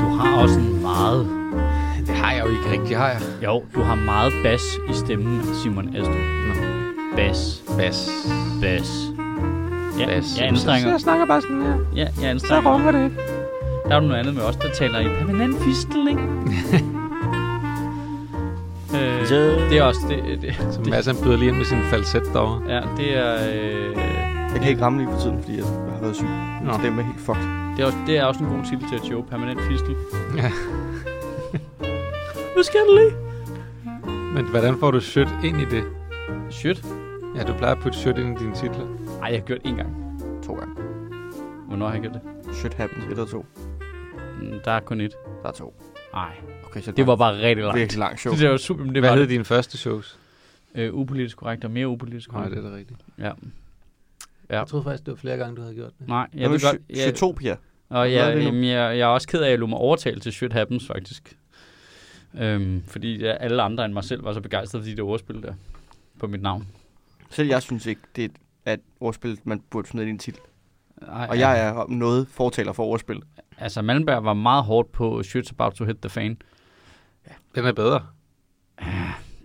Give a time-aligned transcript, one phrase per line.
[0.00, 1.26] Du har også en meget...
[2.06, 3.20] Det har jeg jo ikke rigtig, har jeg.
[3.44, 6.14] Jo, du har meget bas i stemmen, Simon Astrup.
[6.16, 6.54] Nå.
[7.16, 7.62] Bas.
[7.78, 8.08] Bas.
[8.62, 8.90] Bas.
[9.98, 10.38] Ja, Bas.
[10.40, 10.90] jeg anstrenger.
[10.90, 11.74] Jeg snakker bare sådan her.
[11.96, 12.72] Ja, jeg Så anstrenger.
[12.74, 13.12] runger det.
[13.84, 16.22] Der er jo noget andet med os, der taler i permanent fistel, ikke?
[18.94, 20.00] øh, det er også...
[20.08, 22.62] Det, det, Så det, Mads han byder lige ind med sin falset derovre.
[22.74, 23.34] ja, det er...
[23.52, 23.96] Øh,
[24.52, 26.26] Jeg kan ikke ramme lige for tiden, fordi jeg har været syg.
[26.62, 26.70] Nå.
[26.72, 27.42] Min stemme er helt fucked.
[27.76, 29.22] det, er også, det er også en god titel til et show.
[29.22, 29.96] Permanent fistel.
[30.36, 30.50] Ja.
[32.54, 33.12] Hvad skal du lige?
[34.34, 35.84] Men hvordan får du sødt ind i det?
[36.50, 36.84] Shit.
[37.36, 38.86] Ja, du plejer at putte sødt ind i dine titler.
[39.22, 39.88] Ej, jeg har gjort én gang.
[40.46, 40.74] To gange.
[41.68, 42.54] Hvornår har jeg gjort det?
[42.56, 43.04] Shit happens.
[43.04, 43.46] Et eller to.
[44.42, 45.40] Mm, Der er kun ét.
[45.42, 45.74] Der er to.
[46.14, 47.78] Nej, Okay, så det var bare rigtig langt.
[47.78, 48.34] virkelig langt show.
[48.34, 49.30] Det var super, det Hvad var hed det.
[49.30, 50.18] dine første shows?
[50.74, 52.56] Øh, upolitisk korrekt og mere upolitisk Nej, korrekt.
[52.56, 53.00] det er da rigtigt.
[53.18, 53.24] Ja.
[54.50, 54.58] Ja.
[54.58, 56.08] Jeg troede faktisk, det var flere gange, du havde gjort det.
[56.08, 56.80] Nej, jeg Jeg ved godt.
[56.90, 57.56] Jeg, Shootopia.
[57.88, 59.78] og er jeg, det jamen, jeg, jeg er også ked af, at jeg lå mig
[59.78, 61.36] overtale til Shit Happens, faktisk.
[62.38, 65.42] Øhm, fordi ja, alle andre end mig selv var så begejstrede for de der ordspil
[65.42, 65.54] der
[66.20, 66.68] på mit navn.
[67.30, 68.32] Selv jeg synes ikke, det
[68.64, 70.40] er et ordspil, man burde smide ind i en titel.
[71.08, 73.22] Ej, Og jeg er om noget fortaler for ordspil.
[73.58, 76.36] Altså, Malmberg var meget hårdt på Shit's About to Hit the Fan.
[77.54, 78.06] Den er bedre.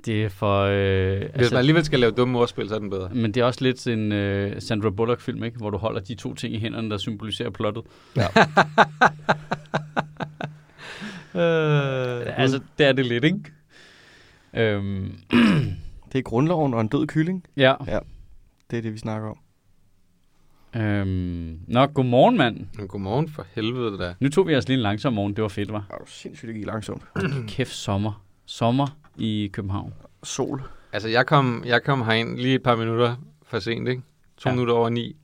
[0.05, 0.61] Det er for...
[0.61, 3.09] Øh, Hvis altså, man alligevel skal lave dumme ordspil, så er den bedre.
[3.09, 5.57] men det er også lidt en øh, Sandra Bullock-film, ikke?
[5.57, 7.83] Hvor du holder de to ting i hænderne, der symboliserer plottet.
[11.35, 13.39] Øh, Altså, det er det lidt, ikke?
[14.53, 15.11] Øhm,
[16.11, 17.43] Det er grundloven og en død kylling.
[17.87, 17.99] ja.
[18.71, 19.37] Det er det, vi snakker om.
[20.75, 22.87] Øhm, nå, godmorgen, mand.
[22.87, 24.13] Godmorgen for helvede da.
[24.19, 25.33] Nu tog vi os lige en langsom morgen.
[25.35, 25.85] Det var fedt, var.
[25.89, 27.03] Er du sindssygt, det gik langsomt.
[27.47, 28.23] Kæft sommer.
[28.45, 29.93] Sommer i København.
[30.23, 30.61] Sol.
[30.93, 34.01] Altså, jeg kom, jeg kom herind lige et par minutter for sent, ikke?
[34.37, 34.55] To ja.
[34.55, 35.15] minutter over ni.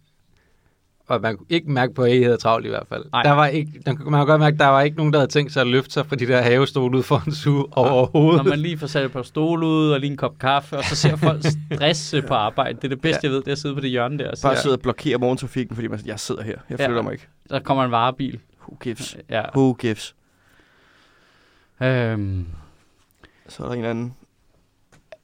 [1.08, 3.06] Og man kunne ikke mærke på, at I havde travlt i hvert fald.
[3.12, 3.24] Nej.
[3.24, 5.32] Der var ikke, der, man kunne godt mærke, at der var ikke nogen, der havde
[5.32, 8.44] tænkt sig at løfte sig fra de der havestole ud foran suge overhovedet.
[8.44, 10.84] Når man lige får sat et par stole ud og lige en kop kaffe, og
[10.84, 11.42] så ser folk
[11.74, 12.76] stresse på arbejde.
[12.78, 13.28] Det er det bedste, Ja.
[13.28, 14.32] jeg ved, det er at sidde på det hjørne der.
[14.32, 16.56] Og Bare sidde og blokere morgentrafikken, fordi man siger, jeg sidder her.
[16.70, 16.88] Jeg Ja.
[16.88, 17.28] flytter mig ikke.
[17.50, 18.40] så kommer en varebil.
[18.62, 19.18] Who gives?
[19.30, 19.42] Ja.
[19.56, 20.16] Who gives?
[21.84, 22.46] Øhm,
[23.50, 24.14] Så er der en anden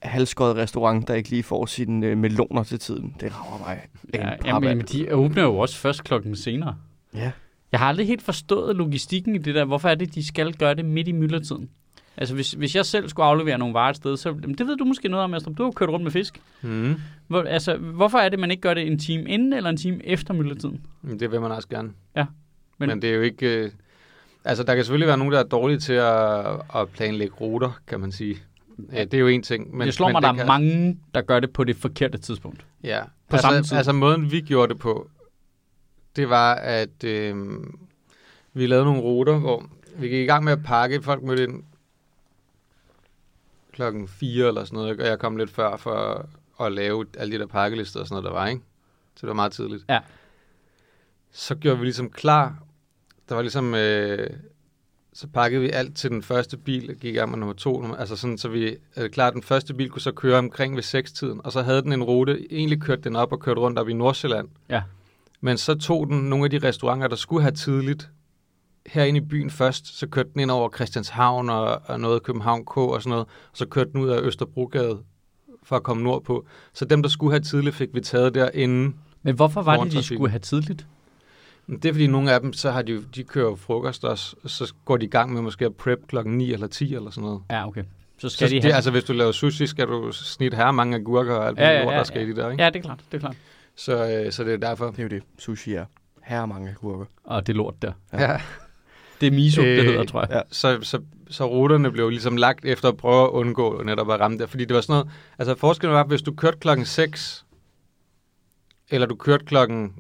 [0.02, 3.16] halvskøjet restaurant, der ikke lige får sine øh, meloner til tiden.
[3.20, 3.82] Det rammer mig.
[4.14, 6.76] ja, en jamen, men de åbner jo også først klokken senere.
[7.14, 7.32] ja.
[7.72, 9.66] Jeg har aldrig helt forstået logistikken i det der.
[9.66, 11.70] Hvorfor er det, de skal gøre det midt i myldretiden?
[12.18, 14.78] Altså, hvis, hvis jeg selv skulle aflevere nogle varer et sted, så jamen, det ved
[14.78, 15.58] du måske noget om, Astrup.
[15.58, 16.42] Du har kørt rundt med fisk.
[16.62, 16.96] Mm.
[17.28, 20.06] Hvor, altså, hvorfor er det, man ikke gør det en time inden eller en time
[20.06, 20.82] efter myldretiden?
[21.20, 21.90] Det vil man også gerne.
[22.16, 22.30] Ja, Men,
[22.80, 23.46] men- Men det er jo ikke...
[23.66, 23.72] Øh,
[24.46, 26.46] altså, der kan selvfølgelig være nogen, der er dårlige til at,
[26.76, 28.36] at planlægge ruter, kan man sige.
[28.92, 29.78] Ja, det er jo en ting.
[29.78, 32.18] Men, det slår men mig, der er kan, mange, der gør det på det forkerte
[32.18, 32.66] tidspunkt.
[32.84, 33.58] Ja, på samme tid.
[33.58, 35.10] altså, altså måden vi gjorde det på,
[36.16, 37.58] det var, at øh,
[38.54, 39.66] vi lavede nogle ruter, hvor
[39.96, 41.02] vi gik i gang med at pakke.
[41.02, 41.64] Folk mødte ind
[43.72, 46.26] klokken 4 eller sådan noget, og jeg kom lidt før for
[46.62, 48.62] at lave alle de der pakkelister og sådan noget, der var, ikke?
[49.16, 49.86] Så det var meget tidligt.
[49.90, 50.00] Ja.
[51.32, 52.56] Så gjorde vi ligesom klar.
[53.30, 53.76] Der var ligesom...
[53.76, 54.30] Øh,
[55.14, 58.16] så pakkede vi alt til den første bil, gik i gang med nummer to, altså
[58.16, 61.52] sådan, så vi øh, klar, den første bil kunne så køre omkring ved 6-tiden, og
[61.52, 64.48] så havde den en rute, egentlig kørte den op og kørte rundt op i Nordsjælland.
[64.70, 64.82] Ja.
[65.42, 68.10] Men så tog den nogle af de restauranter, der skulle have tidligt,
[68.86, 72.78] herinde i byen først, så kørte den ind over Christianshavn og, og noget København K
[72.78, 75.00] og sådan noget, og så kørte den ud af Østerbrogade
[75.64, 76.46] for at komme nordpå.
[76.74, 78.94] Så dem, der skulle have tidligt, fik vi taget derinde.
[79.24, 80.88] Men hvorfor var det, de skulle have tidligt?
[81.72, 84.36] Det er fordi, nogle af dem, så har de, jo- de kører jo frokost også,
[84.44, 87.10] og så går de i gang med måske at prep klokken 9 eller 10 eller
[87.10, 87.42] sådan noget.
[87.50, 87.84] Ja, okay.
[88.18, 88.74] Så Så skal de det, have...
[88.74, 91.80] altså, hvis du laver sushi, skal du snit her mange agurker og alt Ja, muligt
[91.80, 92.28] ja, lort, ja, der skal ja.
[92.28, 92.64] i de der, ikke?
[92.64, 93.36] Ja, det er klart, det er klart.
[93.76, 94.86] Så, øh, så det er derfor.
[94.92, 95.86] Det er jo det, sushi er.
[96.24, 97.06] Her er mange gurker.
[97.24, 97.92] Og det er lort der.
[98.14, 98.32] Ja.
[98.32, 98.42] Ja.
[99.22, 100.30] Det er miso, det Øh, hedder, tror jeg.
[100.32, 100.42] ja.
[100.52, 104.38] Så, så, så ruterne blev ligesom lagt efter at prøve at undgå netop at ramme
[104.38, 104.46] der.
[104.46, 107.46] Fordi det var sådan noget, altså forskellen var, hvis du kørte klokken 6,
[108.90, 109.94] eller du kørte klokken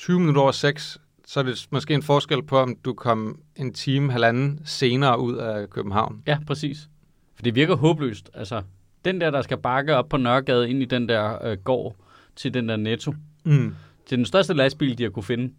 [0.00, 3.72] 20 minutter over 6, så er det måske en forskel på, om du kom en
[3.72, 6.22] time, halvanden senere ud af København.
[6.26, 6.88] Ja, præcis.
[7.34, 8.30] For det virker håbløst.
[8.34, 8.62] Altså,
[9.04, 11.96] den der, der skal bakke op på Nørregade ind i den der øh, gård
[12.36, 13.14] til den der netto.
[13.44, 13.74] Mm.
[14.06, 15.52] Til den største lastbil, de har kunne finde.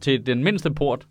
[0.00, 1.06] Til den mindste port.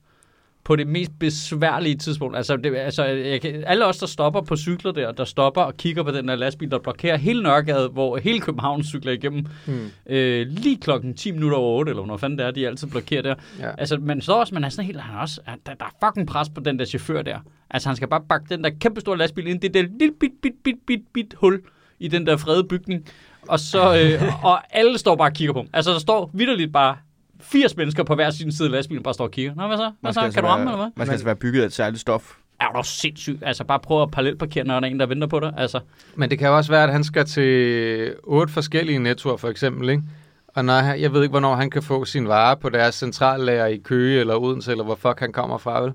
[0.67, 2.37] På det mest besværlige tidspunkt.
[2.37, 5.77] Altså, det, altså jeg kan, alle os, der stopper på cykler der, der stopper og
[5.77, 9.45] kigger på den der lastbil, der blokerer hele Nørregade, hvor hele København cykler igennem.
[9.65, 9.89] Mm.
[10.09, 13.21] Øh, lige klokken 10 minutter over 8, eller hvornår fanden det er, de altid blokerer
[13.21, 13.35] der.
[13.59, 13.71] Ja.
[13.77, 16.49] Altså, man står også, man er sådan helt, han også, der, der er fucking pres
[16.49, 17.39] på den der chauffør der.
[17.69, 20.31] Altså, han skal bare bakke den der kæmpe store lastbil ind, det der lille bit,
[20.41, 21.61] bit, bit, bit, bit hul
[21.99, 23.05] i den der fredede bygning.
[23.47, 25.69] Og, så, øh, og alle står bare og kigger på ham.
[25.73, 26.97] Altså, der står vidderligt bare
[27.41, 29.55] 80 mennesker på hver sin side af lastbilen, bare står og kigger.
[29.55, 29.91] Nå, hvad så?
[30.01, 30.31] Hvad så?
[30.33, 30.91] Kan du ramme, være, eller hvad?
[30.95, 32.37] Man skal altså være bygget af et særligt stof.
[32.59, 33.43] Er du sindssygt?
[33.45, 35.53] Altså, bare prøv at parallelparkere, når der er en, der venter på dig.
[35.57, 35.79] Altså,
[36.15, 39.89] Men det kan jo også være, at han skal til otte forskellige nettoer, for eksempel,
[39.89, 40.03] ikke?
[40.47, 43.77] Og når jeg ved ikke, hvornår han kan få sin varer på deres centrallager i
[43.77, 45.93] Køge eller Odense, eller hvor fuck han kommer fra, vel?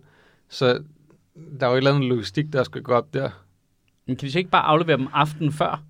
[0.49, 0.83] Så
[1.61, 3.31] der er jo et eller andet logistik, der skal gå op der.
[4.07, 5.83] men kan de så ikke bare aflevere dem aftenen før?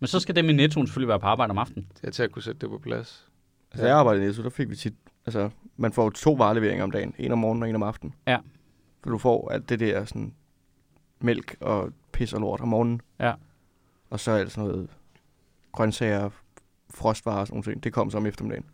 [0.00, 1.86] Men så skal dem i nettoen selvfølgelig være på arbejde om aftenen.
[2.00, 3.26] Det er til at kunne sætte det på plads.
[3.74, 4.94] Altså, jeg arbejdede i Netto, der fik vi tit...
[5.26, 7.14] Altså, man får to vareleveringer om dagen.
[7.18, 8.14] En om morgenen og en om aftenen.
[8.26, 8.38] Ja.
[9.02, 10.34] For du får alt det der sådan
[11.20, 13.00] mælk og pis og lort om morgenen.
[13.20, 13.34] Ja.
[14.10, 14.90] Og så alt sådan noget
[15.72, 16.30] grøntsager,
[16.90, 17.84] frostvarer og sådan nogle ting.
[17.84, 18.64] Det kom så om eftermiddagen.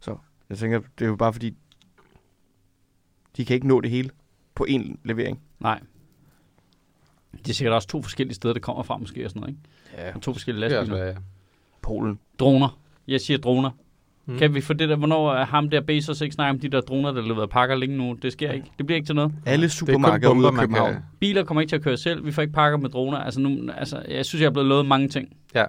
[0.00, 0.16] Så
[0.48, 1.56] jeg tænker, det er jo bare fordi,
[3.36, 4.10] de kan ikke nå det hele
[4.54, 5.40] på én levering.
[5.60, 5.80] Nej.
[7.32, 10.06] Det er sikkert også to forskellige steder, det kommer fra måske og sådan noget, ikke?
[10.06, 10.14] Ja.
[10.14, 11.12] Og to forskellige Det er også, lastbiler.
[11.12, 11.16] jeg...
[11.82, 12.18] Polen.
[12.38, 12.80] Droner.
[13.06, 13.70] Jeg siger droner.
[14.26, 14.38] Mm.
[14.38, 16.80] Kan vi få det der, hvornår er ham der Bezos ikke snakke om de der
[16.80, 18.16] droner, der leverer pakker længe nu?
[18.22, 18.66] Det sker ikke.
[18.78, 19.32] Det bliver ikke til noget.
[19.46, 20.92] Alle Det er supermarkeder ude man København.
[20.92, 21.02] kan...
[21.20, 22.26] Biler kommer ikke til at køre selv.
[22.26, 23.18] Vi får ikke pakker med droner.
[23.18, 25.28] Altså, nu, altså jeg synes, jeg er blevet lovet mange ting.
[25.54, 25.68] Jeg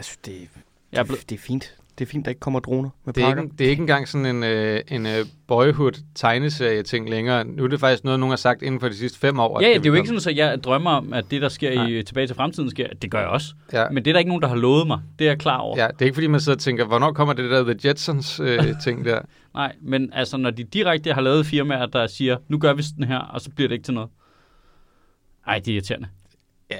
[0.00, 0.32] synes, det,
[0.92, 1.76] Jeg er det, blevet, det er fint.
[1.98, 3.42] Det er fint, der ikke kommer droner med Det er, pakker.
[3.42, 7.44] ikke, det er ikke engang sådan en, øh, en øh, boyhood-tegneserie-ting længere.
[7.44, 9.60] Nu er det faktisk noget, nogen har sagt inden for de sidste fem år.
[9.60, 11.48] ja, ja, vil det er jo ikke sådan, at jeg drømmer om, at det, der
[11.48, 11.86] sker Nej.
[11.86, 12.86] i Tilbage til Fremtiden, sker.
[13.02, 13.54] Det gør jeg også.
[13.72, 15.00] Ja, Men det er der ikke nogen, der har lovet mig.
[15.18, 15.76] Det er jeg klar over.
[15.82, 19.04] ja, det er ikke fordi, man sidder og tænker, hvornår kommer det der The Jetsons-ting
[19.08, 19.20] der?
[19.54, 23.04] Nej, men altså, når de direkte har lavet firmaer, der siger, nu gør vi sådan
[23.04, 24.10] her, og så bliver det ikke til noget.
[25.46, 26.08] Ej, det er irriterende.
[26.70, 26.76] Ja.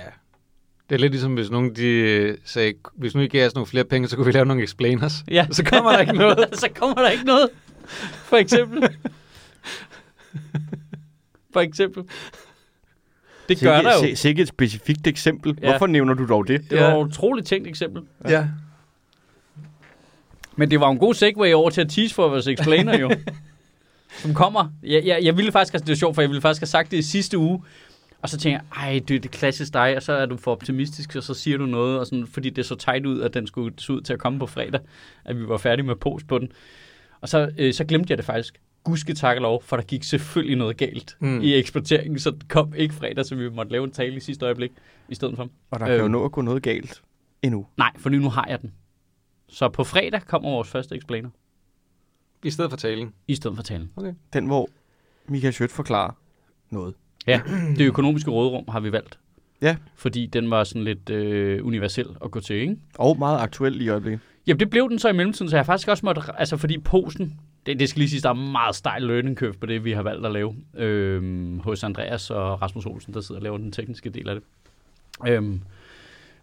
[0.90, 3.84] Det er lidt ligesom, hvis nogen de sagde, hvis nu I gav os nogle flere
[3.84, 5.24] penge, så kunne vi lave nogle explainers.
[5.30, 5.46] Ja.
[5.50, 6.38] Så kommer der ikke noget.
[6.52, 7.48] så kommer der ikke noget.
[8.24, 8.88] For eksempel.
[11.52, 12.02] For eksempel.
[13.48, 14.16] Det gør der jo.
[14.16, 15.58] Sikke et specifikt eksempel.
[15.62, 15.70] Ja.
[15.70, 16.70] Hvorfor nævner du dog det?
[16.70, 17.00] Det var Ja.
[17.00, 18.02] et utroligt tænkt eksempel.
[18.28, 18.46] Ja.
[20.56, 23.10] Men det var en god segway over til at tease for vores explainer jo.
[24.22, 24.68] Som kommer.
[24.82, 26.90] Jeg, jeg, jeg ville faktisk, altså det er sjovt, for jeg ville faktisk have sagt
[26.90, 27.62] det i sidste uge.
[28.22, 30.52] Og så tænker jeg, ej, det er det klassisk dig, og så er du for
[30.52, 33.46] optimistisk, og så siger du noget, og sådan, fordi det så tight ud, at den
[33.46, 34.80] skulle se ud til at komme på fredag,
[35.24, 36.52] at vi var færdige med post på den.
[37.20, 38.60] Og så, øh, så glemte jeg det faktisk.
[38.84, 41.40] Gudske tak og lov, for der gik selvfølgelig noget galt Mm.
[41.40, 44.44] i eksporteringen, så det kom ikke fredag, så vi måtte lave en tale i sidste
[44.44, 44.70] øjeblik
[45.08, 45.48] i stedet for.
[45.70, 46.10] Og der kan jo Øhm.
[46.10, 47.02] nå at gå noget galt
[47.42, 47.66] endnu.
[47.76, 48.72] Nej, for nu har jeg den.
[49.48, 51.30] Så på fredag kommer vores første explainer,
[52.44, 53.12] I stedet for talen.
[53.28, 53.90] i stedet for talen.
[54.32, 54.68] Den, hvor
[55.28, 56.12] Michael Schødt forklarer
[56.70, 56.94] noget.
[57.26, 57.40] Ja,
[57.78, 59.18] det økonomiske rådrum har vi valgt.
[59.62, 59.76] Ja.
[59.96, 62.76] Fordi den var sådan lidt øh, universel at gå til, ikke?
[62.98, 64.20] Og meget aktuel i øjeblikket.
[64.46, 66.22] Jamen, det blev den så i mellemtiden, så jeg har faktisk også måtte...
[66.38, 67.40] Altså, fordi posten...
[67.66, 70.02] Det, det skal lige sige, der er meget stejl learning curve på det, vi har
[70.02, 70.56] valgt at lave.
[70.76, 74.44] Øhm, hos Andreas og Rasmus Olsen, der sidder og laver den tekniske del af det.
[75.28, 75.60] Øhm,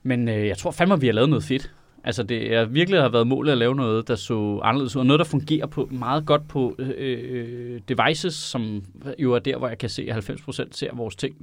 [0.03, 1.73] men øh, jeg tror fandme, vi har lavet noget fedt.
[2.03, 5.05] Altså, det er virkelig har været målet at lave noget, der så anderledes ud, og
[5.05, 8.83] noget, der fungerer på meget godt på øh, øh, devices, som
[9.19, 11.35] jo er der, hvor jeg kan se, at 90% ser vores ting.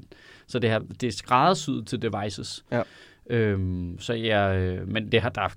[0.46, 2.64] Så det, her, det er skræddersyet til devices.
[2.72, 2.82] Ja.
[3.30, 5.48] Øhm, så jeg, øh, men det har der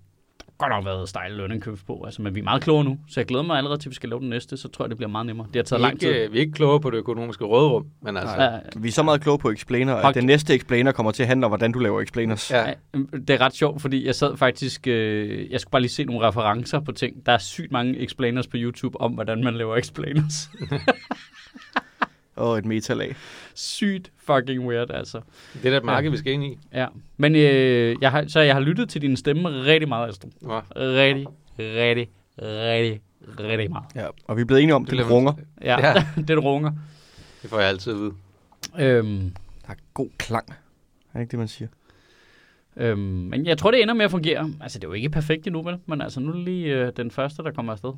[0.57, 3.19] godt nok været stejl learning curve på, altså, men vi er meget klogere nu, så
[3.19, 4.97] jeg glæder mig allerede til, at vi skal lave den næste, så tror jeg, det
[4.97, 5.47] bliver meget nemmere.
[5.47, 6.09] Det har Vi taget lang tid.
[6.13, 8.41] ikke, vi er ikke klogere på det økonomiske rådrum, men altså...
[8.41, 11.27] Ja, Vi er så meget kloge på explainer, at den næste explainer kommer til at
[11.27, 12.51] handle om, hvordan du laver explainers.
[12.51, 12.67] Ja.
[12.67, 12.73] Ja,
[13.27, 16.27] det er ret sjovt, fordi jeg sad faktisk, øh, jeg skulle bare lige se nogle
[16.27, 17.25] referencer på ting.
[17.25, 20.49] Der er sygt mange explainers på YouTube om, hvordan man laver explainers.
[22.37, 23.15] Og et metalag.
[23.55, 25.21] sygt fucking weird, altså.
[25.53, 26.57] Det er da et marked, vi skal ind i.
[26.73, 26.87] Ja.
[27.17, 30.31] Men øh, jeg har, så jeg har lyttet til din stemme rigtig meget, Astrid.
[30.41, 31.27] Nå, Rigtig,
[31.59, 32.09] rigtig,
[32.41, 33.01] rigtig,
[33.39, 33.85] rigtig meget.
[33.95, 34.07] Ja.
[34.27, 35.33] Og vi er blevet enige om, det det runger.
[35.61, 35.93] Ja, Ja.
[36.17, 36.21] ja.
[36.27, 36.71] den runger.
[37.41, 38.13] det får jeg altid at vide.
[38.79, 39.33] Øhm,
[39.65, 40.45] Der er god klang.
[40.49, 40.53] Er
[41.13, 41.67] det ikke det, man siger?
[42.77, 44.49] øhm, men jeg tror, det ender med at fungere.
[44.61, 45.77] Altså, det er jo ikke perfekt endnu, vel?
[45.85, 47.91] Men altså, nu er det lige øh, den første, der kommer afsted.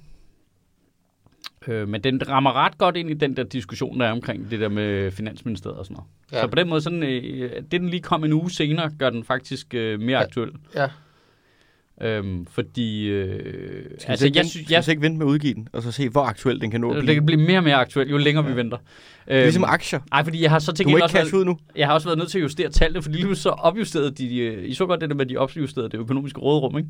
[1.70, 4.60] Øh, men den rammer ret godt ind i den der diskussion, der er omkring det
[4.60, 6.08] der med Finansministeriet og sådan noget.
[6.32, 6.38] Ja.
[6.38, 6.44] Ja.
[6.44, 9.24] Så på den måde, sådan, øh, det den lige kom en uge senere, gør den
[9.24, 10.18] faktisk øh, mere Ja.
[10.18, 10.24] ja.
[10.24, 10.52] aktuel.
[10.76, 10.88] Ja.
[12.02, 15.30] Øhm, fordi, øh, Skal, altså, altså, jeg synes, skal jeg, så ikke vente med at
[15.30, 17.16] udgive den, og så se, hvor aktuel den kan nå at det blive?
[17.16, 18.78] kan blive mere og mere aktuelt, jo længere vi venter.
[19.28, 20.00] Det er ligesom Øhm, aktier.
[20.12, 21.58] Ej, fordi jeg har så til Du må ikke også været, cash ud nu.
[21.76, 24.70] jeg har også været nødt til at justere tallene, fordi lige så opjusterede de, øh,
[24.70, 26.90] I så godt det der med, at de opjusterede det økonomiske rådrum, ikke?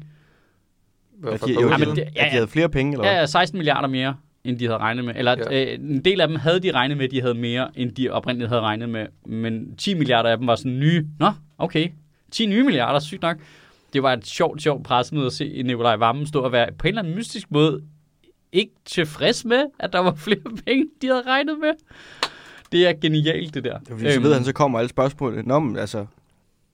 [1.20, 3.22] Hvorfor de- jo, Ja, men det, At ja, de havde flere penge, eller ja, hvad?
[3.22, 5.14] ja, 16 milliarder mere, end de havde regnet med.
[5.18, 5.74] Eller Ja.
[5.74, 8.50] øh, en del af dem havde de regnet med, de havde mere, end de oprindeligt
[8.50, 9.08] havde regnet med.
[9.26, 11.06] Men 10 milliarder af dem var sådan nye.
[11.20, 11.90] Nå, okay.
[12.32, 13.38] 10 nye milliarder, sygt nok.
[13.94, 16.90] Det var et sjovt, sjovt pressemøde at se Nikolaj Vammen stå og være på en
[16.90, 17.82] eller anden mystisk måde
[18.52, 21.72] ikke tilfreds med, at der var flere penge, de havde regnet med.
[22.72, 23.80] Det er genialt, det der.
[23.80, 25.42] Det er fordi, så ved han, så kommer alle spørgsmålene.
[25.42, 26.06] Nå, men altså,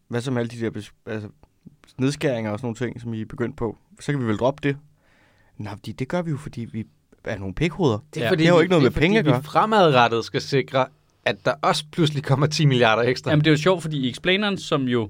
[0.07, 1.29] hvad med alle de der altså,
[1.98, 3.77] nedskæringer og sådan nogle ting, som I er begyndt på?
[4.00, 4.77] Så kan vi vel droppe det?
[5.57, 6.86] Nej, fordi det gør vi jo, fordi vi
[7.32, 7.98] er nogle pikhoveder.
[8.13, 8.29] Det Ja.
[8.29, 9.41] fordi, Det har jo ikke noget det er med penge fordi, at gøre.
[9.41, 10.86] vi fremadrettet skal sikre,
[11.25, 13.29] at der også pludselig kommer 10 milliarder ekstra.
[13.32, 15.10] Jamen, det er jo sjovt, fordi i Explaineren, som jo...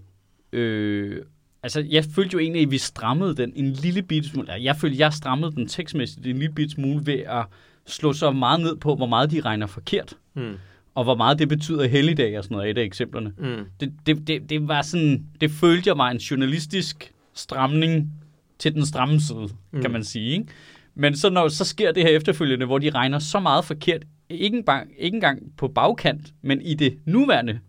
[0.54, 1.22] Øh,
[1.64, 4.54] altså, jeg følte jo egentlig, at vi strammede den en lille bitte smule.
[4.54, 7.46] Jeg følte, jeg strammede den tekstmæssigt en lille bitte smule ved at
[7.86, 10.14] slå så meget ned på, hvor meget de regner forkert.
[10.34, 10.54] Mm.
[10.96, 13.34] Og hvor meget det betyder helligdag og sådan noget, er et af eksemplerne.
[13.38, 13.66] Mm.
[13.80, 15.26] Det, det, det, det var sådan...
[15.42, 18.12] Det følte jeg var en journalistisk stramning
[18.60, 19.50] til den stramme side, mm.
[19.72, 19.82] Mm.
[19.82, 20.32] kan man sige.
[20.32, 20.46] Ikke?
[20.96, 24.58] Men så, når, så sker det her efterfølgende, hvor de regner så meget forkert, ikke
[24.58, 27.60] engang, ikke engang på bagkant, men i det nuværende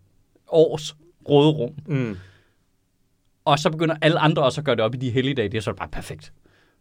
[0.47, 0.95] års
[1.29, 1.73] råderum.
[1.87, 2.17] Mm.
[3.45, 5.49] Og så begynder alle andre også at gøre det op i de helligdage.
[5.49, 6.33] Det er så bare perfekt.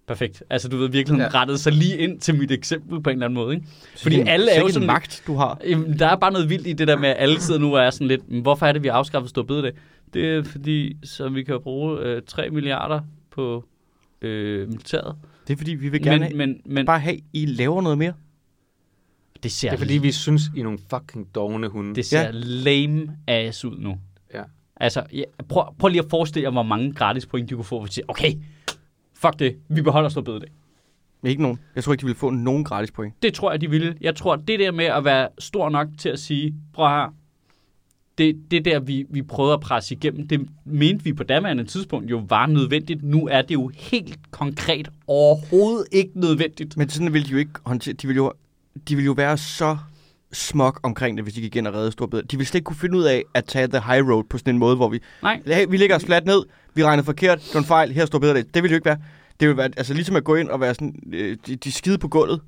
[0.07, 0.43] Perfekt.
[0.51, 1.29] Altså, du ved, virkelig ja.
[1.41, 3.55] Rettet sig lige ind til mit eksempel på en eller anden måde.
[3.55, 3.67] Ikke?
[3.97, 4.87] Fordi en- alle er jo sådan...
[4.87, 5.61] magt, du har.
[5.69, 7.83] Jamen, der er bare noget vildt i det der med, at alle sidder nu og
[7.85, 9.73] er sådan lidt, "Men hvorfor er det, vi har afskaffet stor bededag?
[10.15, 13.01] Det er fordi, så vi kan bruge øh, 3 milliarder
[13.31, 13.65] på
[14.23, 15.17] øh, militæret.
[15.47, 18.13] Det er fordi, vi vil gerne Men, men, men bare have, I laver noget mere.
[19.43, 21.95] det ser, Det er fordi, vi synes, I er nogle fucking dogne hunde.
[21.95, 22.31] det ser Ja.
[22.33, 23.99] lame ass ud nu.
[24.35, 24.43] Ja.
[24.77, 27.81] Altså, ja, prøv, prøv lige at forestille jer, hvor mange gratis point, de kunne få,
[27.81, 28.33] hvis siger, okay,
[29.15, 30.49] fuck det, vi beholder stor bededag.
[31.25, 31.59] Ikke nogen.
[31.75, 33.23] Jeg tror ikke, de vil få nogen gratis point.
[33.23, 33.97] Det tror jeg, de ville.
[34.01, 37.15] Jeg tror, det der med at være stor nok til at sige, prøv her,
[38.19, 42.11] det, det der, vi, vi prøvede at presse igennem, det mente vi på daværende tidspunkt
[42.11, 43.03] jo var nødvendigt.
[43.03, 46.77] Nu er det jo helt konkret overhovedet ikke nødvendigt.
[46.77, 47.95] Men sådan vil de jo ikke håndtere.
[47.95, 48.33] De vil jo,
[48.89, 49.77] de vil jo være så
[50.33, 52.23] smuk omkring det, hvis de gik ind og redde Storbed.
[52.23, 54.55] De vil slet ikke kunne finde ud af at tage the high road på sådan
[54.55, 55.01] en måde, hvor vi...
[55.23, 56.43] Nej, Hey, vi ligger os fladt ned,
[56.75, 58.55] vi regner forkert, det var en fejl, her står bedre det.
[58.55, 58.99] Det vil det jo ikke være.
[59.41, 61.99] Det vil være altså ligesom at gå ind og være sådan, øh, de, de skide
[61.99, 62.41] på gulvet,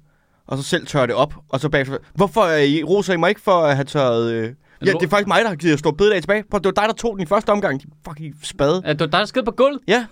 [0.46, 3.28] og så selv tørre det op, og så bagefter, hvorfor er I, roser I mig
[3.28, 4.32] ikke for at have tørret...
[4.32, 4.52] Øh,
[4.86, 6.44] ja, det er faktisk mig, der har givet stor bededag tilbage.
[6.50, 8.82] Prøv, det var dig, der tog den i første omgang, de fucking spade.
[8.84, 9.80] at det var dig, der skede på gulvet.
[9.88, 10.06] Ja.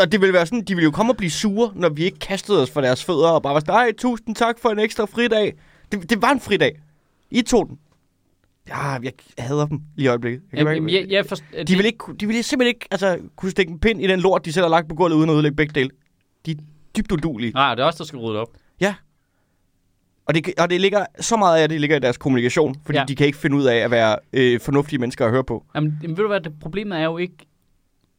[0.00, 2.18] Og det ville være sådan, de ville jo komme og blive sure, når vi ikke
[2.18, 5.04] kastede os for deres fødder, og bare var sådan, ej, tusind tak for en ekstra
[5.04, 5.54] fridag.
[5.92, 6.80] Det, det var en fridag.
[7.30, 7.78] I tog den.
[8.68, 10.42] Ja, jeg hader dem lige i øjeblikket.
[10.52, 13.50] Jeg kan Jamen, jeg, jeg forst- de vil, ikke, de vil simpelthen ikke altså, kunne
[13.50, 15.56] stikke en pind i den lort, de selv har lagt på gulvet, uden at ødelægge
[15.56, 15.90] begge dele.
[16.46, 16.54] De er
[16.96, 17.52] dybt udulige.
[17.52, 18.48] Nej, det er også der skal rydde det op.
[20.28, 23.04] Og det, og det ligger, så meget af det ligger i deres kommunikation, fordi ja.
[23.04, 25.64] De kan ikke finde ud af at være øh, fornuftige mennesker at høre på.
[25.74, 27.36] Jamen, ved du hvad, det, problemet er jo ikke...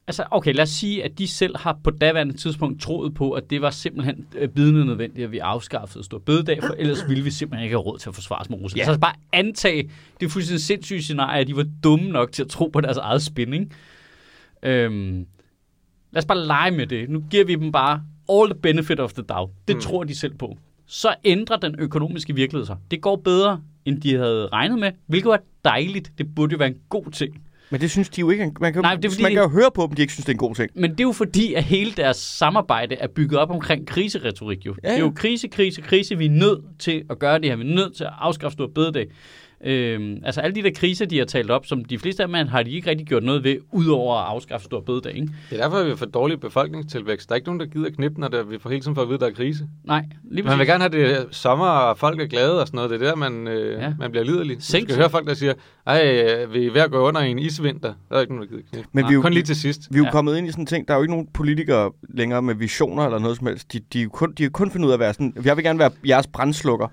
[0.08, 3.50] Altså, okay, lad os sige, at de selv har på daværende tidspunkt troet på, at
[3.50, 7.32] det var simpelthen øh, bidende nødvendigt, at vi afskaffede stor bededag, for ellers ville vi
[7.32, 8.88] simpelthen ikke have råd til at forsvare os med Rusland.
[8.88, 8.94] Ja.
[8.94, 12.68] Så bare antage, det fuldstændig sindssygt scenarie, at de var dumme nok til at tro
[12.68, 13.74] på deres eget spænding.
[14.64, 15.26] Øhm,
[16.12, 17.10] lad os bare lege med det.
[17.10, 19.52] Nu giver vi dem bare all the benefit of the doubt.
[19.68, 19.82] Det mm.
[19.82, 20.58] tror de selv på.
[20.92, 22.76] Så ændrer den økonomiske virkelighed sig.
[22.92, 26.12] Det går bedre, end de havde regnet med, hvilket var dejligt.
[26.18, 27.42] Det burde jo være en god ting.
[27.70, 28.52] Men det synes de jo ikke.
[28.62, 30.26] Man kan, Nej, det er fordi, man kan jo høre på dem, de ikke synes,
[30.26, 30.70] det er en god ting.
[30.76, 34.76] Men det er jo fordi, at hele deres samarbejde er bygget op omkring kriseretorik jo.
[34.84, 34.94] Ja, ja.
[34.94, 36.18] Det er jo krise, krise, krise.
[36.18, 37.56] Vi er nødt til at gøre det her.
[37.56, 39.08] Vi er nødt til at afskaffe stor bededag.
[39.66, 42.48] Øhm, altså alle de der kriser, de har talt op, som de fleste af dem
[42.48, 45.16] har de ikke rigtig gjort noget ved, udover at afskaffe stor bededag.
[45.16, 45.28] Ikke?
[45.50, 47.30] Det er derfor, at vi får dårlig befolkningstilvækst.
[47.30, 49.08] Der er ikke nogen, der gider knippe, når der, vi får hele tiden for at
[49.08, 49.68] vide, at der er krise.
[49.84, 50.70] Nej, lige Man vil præcis.
[50.72, 52.90] gerne have det sommer, og folk er glade og sådan noget.
[52.92, 53.94] Det er der, man, øh, Ja.
[54.00, 54.58] man bliver lidelig.
[54.58, 55.54] Du skal høre folk, der siger,
[55.88, 56.02] ej,
[56.42, 57.94] øh, vi er ved at gå under i en isvinter.
[58.10, 58.90] Der er ikke nogen, der gider knippe.
[58.94, 59.82] Men vi er jo, Kun lige til sidst.
[59.92, 60.12] vi er jo Ja.
[60.12, 60.88] kommet ind i sådan en ting.
[60.88, 63.74] Der er jo ikke nogen politikere længere med visioner eller noget som helst.
[63.74, 65.64] De, de, er kun, de er kun fundet ud af at være sådan, jeg vil
[65.66, 66.88] gerne være jeres brændslukker.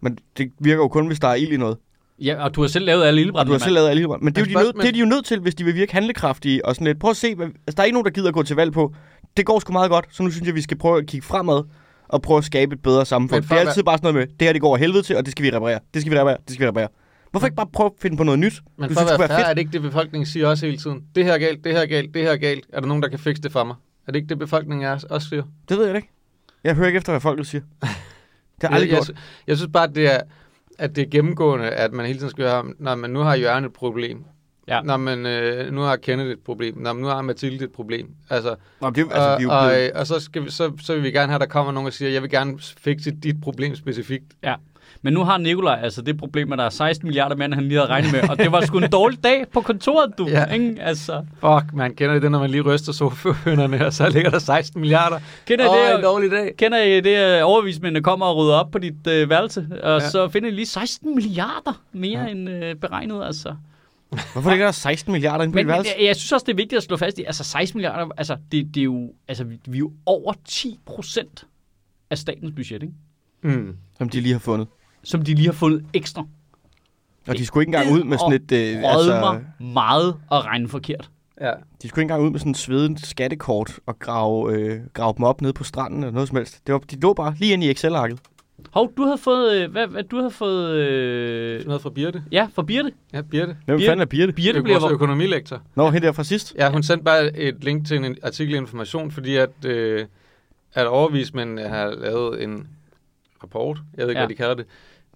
[0.00, 1.76] Men det virker jo kun, hvis der er ild i noget.
[2.18, 3.48] Ja, og du har selv lavet alle Og ildbrændene.
[3.48, 4.22] du har selv lavet alle ildebrand.
[4.22, 5.74] Men det er, jo de nød, det er de jo nødt til, hvis de vil
[5.74, 6.98] virke handlekraftige og sådan lidt.
[7.00, 8.72] Prøv at se, hvad, altså, der er ikke nogen, der gider at gå til valg
[8.72, 8.94] på.
[9.36, 11.62] Det går sgu meget godt, så nu synes jeg, vi skal prøve at kigge fremad
[12.08, 13.30] og prøve at skabe et bedre samfund.
[13.30, 14.76] Men Det for er at altid bare sådan noget med, det her det går over
[14.76, 15.78] helvede til, og det skal vi reparere.
[15.94, 16.36] Det skal vi reparere.
[16.46, 16.88] Det skal vi reparere.
[17.30, 18.52] Hvorfor ikke bare prøve at finde på noget nyt?
[18.78, 20.48] Men Du for at synes, det være skulle fair, er det ikke det, befolkningen siger
[20.48, 21.00] også hele tiden?
[21.14, 22.64] Det her er galt, det her er galt, det her er galt.
[22.72, 23.76] Er der nogen, der kan fikse det for mig?
[24.06, 25.42] Er det ikke det, befolkningen er, også siger?
[25.68, 26.08] Det ved jeg ikke.
[26.64, 27.62] Jeg hører ikke efter, hvad folk siger.
[27.82, 27.88] Det
[28.62, 29.08] har jeg aldrig jeg, gjort.
[29.08, 29.16] jeg,
[29.46, 30.20] jeg synes bare, at det er,
[30.82, 33.64] at det er gennemgående, at man hele tiden skal høre, når man nu har Jørgen
[33.64, 34.24] et problem.
[34.68, 34.80] Ja.
[34.82, 36.78] Når man øh, nu har Kenneth et problem.
[36.78, 38.08] Når man nu har Mathilde et problem.
[38.30, 40.94] Altså, Nå, det, altså, og, er jo og, øh, og så, skal vi, så, så
[40.94, 43.40] vil vi gerne have, at der kommer nogen og siger, jeg vil gerne fikse dit
[43.42, 44.32] problem specifikt.
[45.04, 47.78] Men nu har Nikolaj altså det problem, at der er 16 milliarder end han lige
[47.78, 48.28] havde regnet med.
[48.30, 50.28] Og det var sgu en dårlig dag på kontoret, du.
[50.28, 50.44] Ja.
[50.44, 50.76] Ikke?
[50.80, 54.80] Altså, Fuck, man kender det, når man lige ryster sofahønderne, og så ligger der 16
[54.80, 55.18] milliarder.
[55.46, 55.96] kender I Åh, det?
[55.96, 56.54] en dårlig dag.
[56.58, 60.08] Kender I det, at overvismændene kommer og rydder op på dit øh, værelse, og Ja.
[60.10, 62.26] så finder I lige 16 milliarder mere Ja.
[62.30, 63.54] end øh, beregnet, altså.
[64.32, 66.52] hvorfor ligger der 16 milliarder inde på Men, dit men jeg, jeg synes også, det
[66.52, 69.44] er vigtigt at slå fast i, altså 16 milliarder, altså det, det er jo, altså
[69.44, 71.46] vi, vi er jo over 10 procent
[72.10, 72.94] af statens budget, ikke?
[73.42, 73.76] Mm.
[73.98, 74.68] Som de lige har fundet.
[75.04, 76.26] Som de lige har fundet ekstra.
[77.28, 78.52] Og de skulle ikke engang ud med sådan et...
[78.52, 81.10] Øh, altså, meget at regne forkert.
[81.40, 81.50] Ja.
[81.82, 85.24] De skulle ikke engang ud med sådan en svedet skattekort og grave, øh, grave dem
[85.24, 86.66] op nede på stranden eller noget som helst.
[86.66, 88.18] Det var, de lå bare lige ind i Excel-arket.
[88.70, 89.62] Hov, du havde fået...
[89.62, 90.70] Øh, hvad, hvad, du havde fået...
[90.76, 92.22] Øh, Noget fra Birte.
[92.32, 92.92] ja, fra Birte.
[93.12, 93.56] Ja, Birte.
[93.64, 94.32] Hvem Birte- fanden er Birte?
[94.32, 94.80] Birte Det bliver...
[94.80, 95.62] vores økonomilektor.
[95.74, 96.54] Nå, hende der fra sidst.
[96.58, 100.06] Ja, hun sendte bare et link til en artikel i information, fordi at, øh,
[100.74, 102.66] at overvismænd har lavet en
[103.42, 103.78] rapport.
[103.96, 104.26] Jeg ved ikke, ja.
[104.26, 104.66] hvad de kalder det.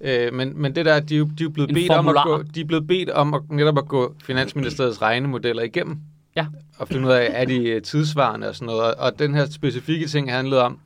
[0.01, 2.43] Øh, men, men det der, de, er de er blevet En bedt om at gå,
[2.43, 5.99] de er blevet bedt om at, netop at gå Finansministeriets regnemodeller igennem.
[6.37, 6.47] Ja.
[6.79, 8.95] Og finde ud af, er de øh, tidsvarende og sådan noget.
[8.95, 10.79] Og, den her specifikke ting handlede om,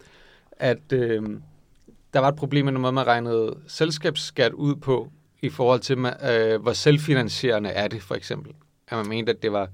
[0.53, 1.23] at øh,
[2.15, 5.11] der var et problem med den måde, man regnede selskabsskat ud på,
[5.43, 8.53] i forhold til, øh, hvor selvfinansierende er det, for eksempel.
[8.89, 9.69] At man mente, at det var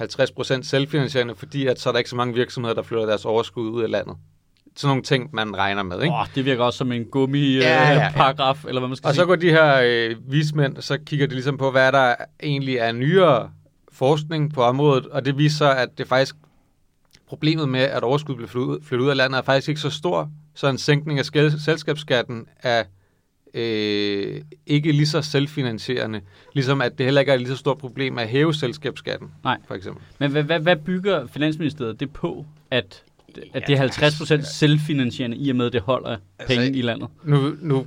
[0.00, 3.70] 50% selvfinansierende, fordi at så er der ikke så mange virksomheder, der flytter deres overskud
[3.70, 4.16] ud af landet.
[4.76, 6.14] Sådan nogle ting, man regner med, ikke?
[6.14, 8.12] Åh, det virker også som en gummi-paragraf, Ja, øh, ja, ja.
[8.12, 9.22] paragraf, eller hvad man skal Og sige.
[9.22, 12.92] så går de her øh, vismænd, så kigger de ligesom på, hvad der egentlig er
[12.92, 13.50] nyere
[13.92, 16.36] forskning på området, og det viser, at det faktisk
[17.28, 18.48] problemet med, at overskud bliver
[18.82, 21.24] flyttet ud, af landet, er faktisk ikke så stor, så en sænkning af
[21.60, 22.84] selskabsskatten er
[23.54, 26.20] øh, ikke lige så selvfinansierende,
[26.54, 29.58] ligesom at det heller ikke er et lige så stort problem at hæve selskabsskatten, Nej.
[29.68, 30.02] for eksempel.
[30.18, 33.02] Men hvad, hvad, hvad bygger Finansministeriet det på, at,
[33.54, 37.08] at det er 50% selvfinansierende, i og med, at det holder Altså, penge i landet?
[37.24, 37.86] Nu, nu,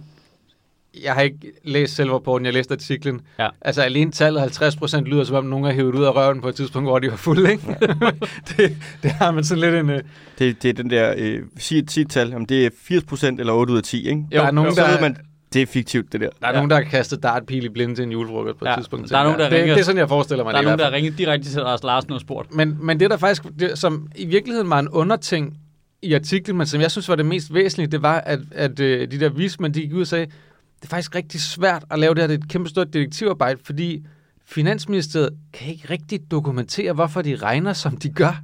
[1.03, 3.21] jeg har ikke læst selve rapporten, jeg læste artiklen.
[3.39, 3.47] Ja.
[3.61, 6.55] Altså alene tallet 50% lyder som om nogen har hævet ud af røven på et
[6.55, 7.63] tidspunkt, hvor de var fulde, ikke?
[8.57, 9.89] det, det har man sådan lidt en...
[9.89, 10.01] øh,
[10.39, 13.73] Det, det er den der, øh, sig, et tal, om det er 80% eller 8
[13.73, 14.25] ud af 10, ikke?
[14.31, 15.17] der er nogen, så der, ved man,
[15.53, 16.29] det er fiktivt, det der.
[16.41, 16.55] der er Ja.
[16.55, 19.09] nogen, der har kastet dartpil i blinde til en julefrokost på et Ja, tidspunkt.
[19.09, 20.65] der er nogen, der det, ringer- det er sådan, jeg forestiller mig Der er det
[20.77, 22.55] nogen, der ringet direkte til Lars Larsen og spurgt.
[22.55, 25.57] Men, men det der faktisk, det, som i virkeligheden var en underting
[26.01, 29.11] i artiklen, men som jeg synes var det mest væsentlige, det var, at, at øh,
[29.11, 32.13] de der vismænd, de gik ud og sagde, det er faktisk rigtig svært at lave
[32.13, 34.05] det her, det er et kæmpe stort detektivarbejde, fordi
[34.45, 38.41] Finansministeriet kan ikke rigtig dokumentere, hvorfor de regner, som de gør.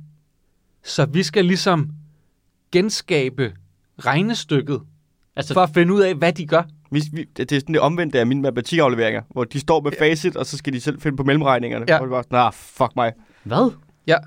[0.84, 1.90] Så vi skal ligesom
[2.72, 3.54] genskabe
[4.00, 4.80] regnestykket,
[5.38, 6.64] Altså, for at finde ud af, hvad de gør.
[6.92, 10.36] Vi, vi, det, er sådan det omvendte af mine matematikafleveringer, hvor de står med facit,
[10.36, 11.86] og så skal de selv finde på mellemregningerne.
[11.88, 11.96] Ja.
[11.98, 13.12] Og det var sådan, nah, fuck mig.
[13.44, 13.72] hvad?
[14.08, 14.18] Ja.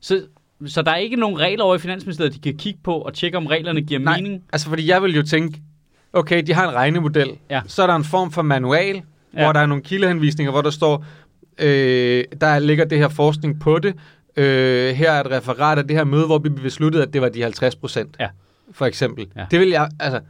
[0.00, 0.22] Så,
[0.66, 3.36] så der er ikke nogen regler over i Finansministeriet, de kan kigge på og tjekke,
[3.36, 4.20] om reglerne giver Nej.
[4.20, 4.42] mening?
[4.52, 5.62] Altså, fordi jeg vil jo tænke,
[6.12, 7.30] okay, de har en regnemodel.
[7.50, 7.60] Ja.
[7.66, 9.02] Så er der en form for manual, Ja.
[9.40, 9.44] ja.
[9.44, 11.04] hvor der er nogle kildehenvisninger, hvor der står,
[11.58, 13.94] øh, der ligger det her forskning på det.
[14.36, 17.28] Øh, her er et referat af det her møde, hvor vi besluttede, at det var
[17.28, 18.16] de 50 procent.
[18.20, 18.28] Ja.
[18.72, 19.26] For eksempel.
[19.36, 19.46] Ja.
[19.50, 20.20] Det vil jeg, altså,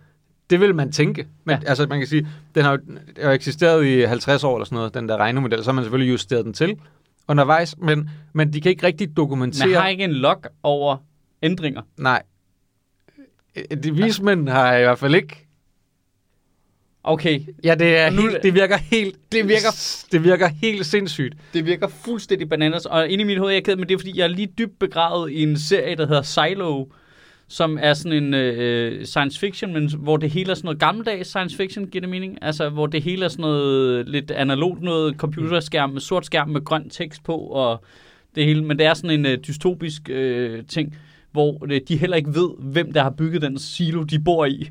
[0.51, 1.27] det vil man tænke.
[1.45, 1.69] Men, Ja.
[1.69, 2.79] Altså, man kan sige, den har
[3.23, 5.59] jo eksisteret i 50 år eller sådan noget, den der regnemodel.
[5.65, 6.77] Så har man selvfølgelig justeret den til
[7.29, 9.69] undervejs, men, men de kan ikke rigtig dokumentere...
[9.69, 10.97] Man har ikke en log over
[11.43, 11.83] ændringer.
[11.97, 12.23] Nej.
[13.57, 15.47] Øh, De vismænd har i hvert fald ikke
[17.03, 19.17] Okay, Ja, det, er nu- helt, det virker helt...
[19.33, 21.35] Det virker- Det virker helt sindssygt.
[21.55, 22.87] det virker fuldstændig bananas.
[22.87, 24.29] Og inde i mit hoved er jeg ked af, men det er fordi, jeg er
[24.29, 26.85] lige dybt begravet i en serie, der hedder Silo,
[27.51, 30.79] som er sådan en øh, øh, science fiction, men hvor det hele er sådan noget
[30.79, 32.39] gammeldags science fiction, giver det mening?
[32.43, 36.65] Altså, hvor det hele er sådan noget lidt analogt noget, computerskærm med sort skærm med
[36.65, 37.85] grøn tekst på, og
[38.35, 40.97] det hele, men det er sådan en øh, dystopisk øh, ting,
[41.33, 44.71] hvor øh, de heller ikke ved, hvem der har bygget den silo, de bor i.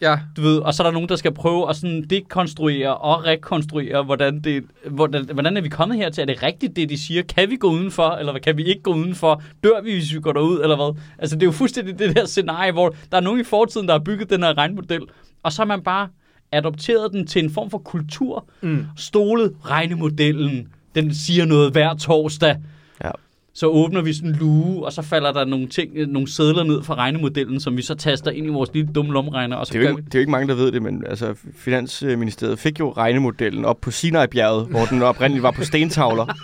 [0.00, 3.24] Ja, Du ved, og så er der nogen, der skal prøve at sådan dekonstruere og
[3.24, 6.22] rekonstruere, hvordan, det, hvordan, hvordan er vi kommet hertil?
[6.22, 7.22] Er det rigtigt, det de siger?
[7.22, 9.42] Kan vi gå udenfor, eller kan vi ikke gå udenfor?
[9.64, 11.00] Dør vi, hvis vi går derud, eller hvad?
[11.18, 13.94] Altså, det er jo fuldstændig det der scenarie, hvor der er nogen i fortiden, der
[13.94, 15.02] har bygget den her regnmodel,
[15.42, 16.08] og så har man bare
[16.52, 18.44] adopteret den til en form for kultur.
[18.60, 18.86] Mm.
[18.96, 22.56] Stolet regnemodellen, den siger noget hver torsdag.
[23.04, 23.10] Ja.
[23.58, 26.82] Så åbner vi sådan en luge, og så falder der nogle, ting, nogle sædler ned
[26.82, 29.56] fra regnemodellen, som vi så taster ind i vores lille dumme lomregner.
[29.56, 31.04] Og så Det er, jo ikke, det er jo ikke mange, der ved det, men
[31.06, 36.26] altså, Finansministeriet fik jo regnemodellen op på Sinai-bjerget, hvor den oprindeligt var på stentavler.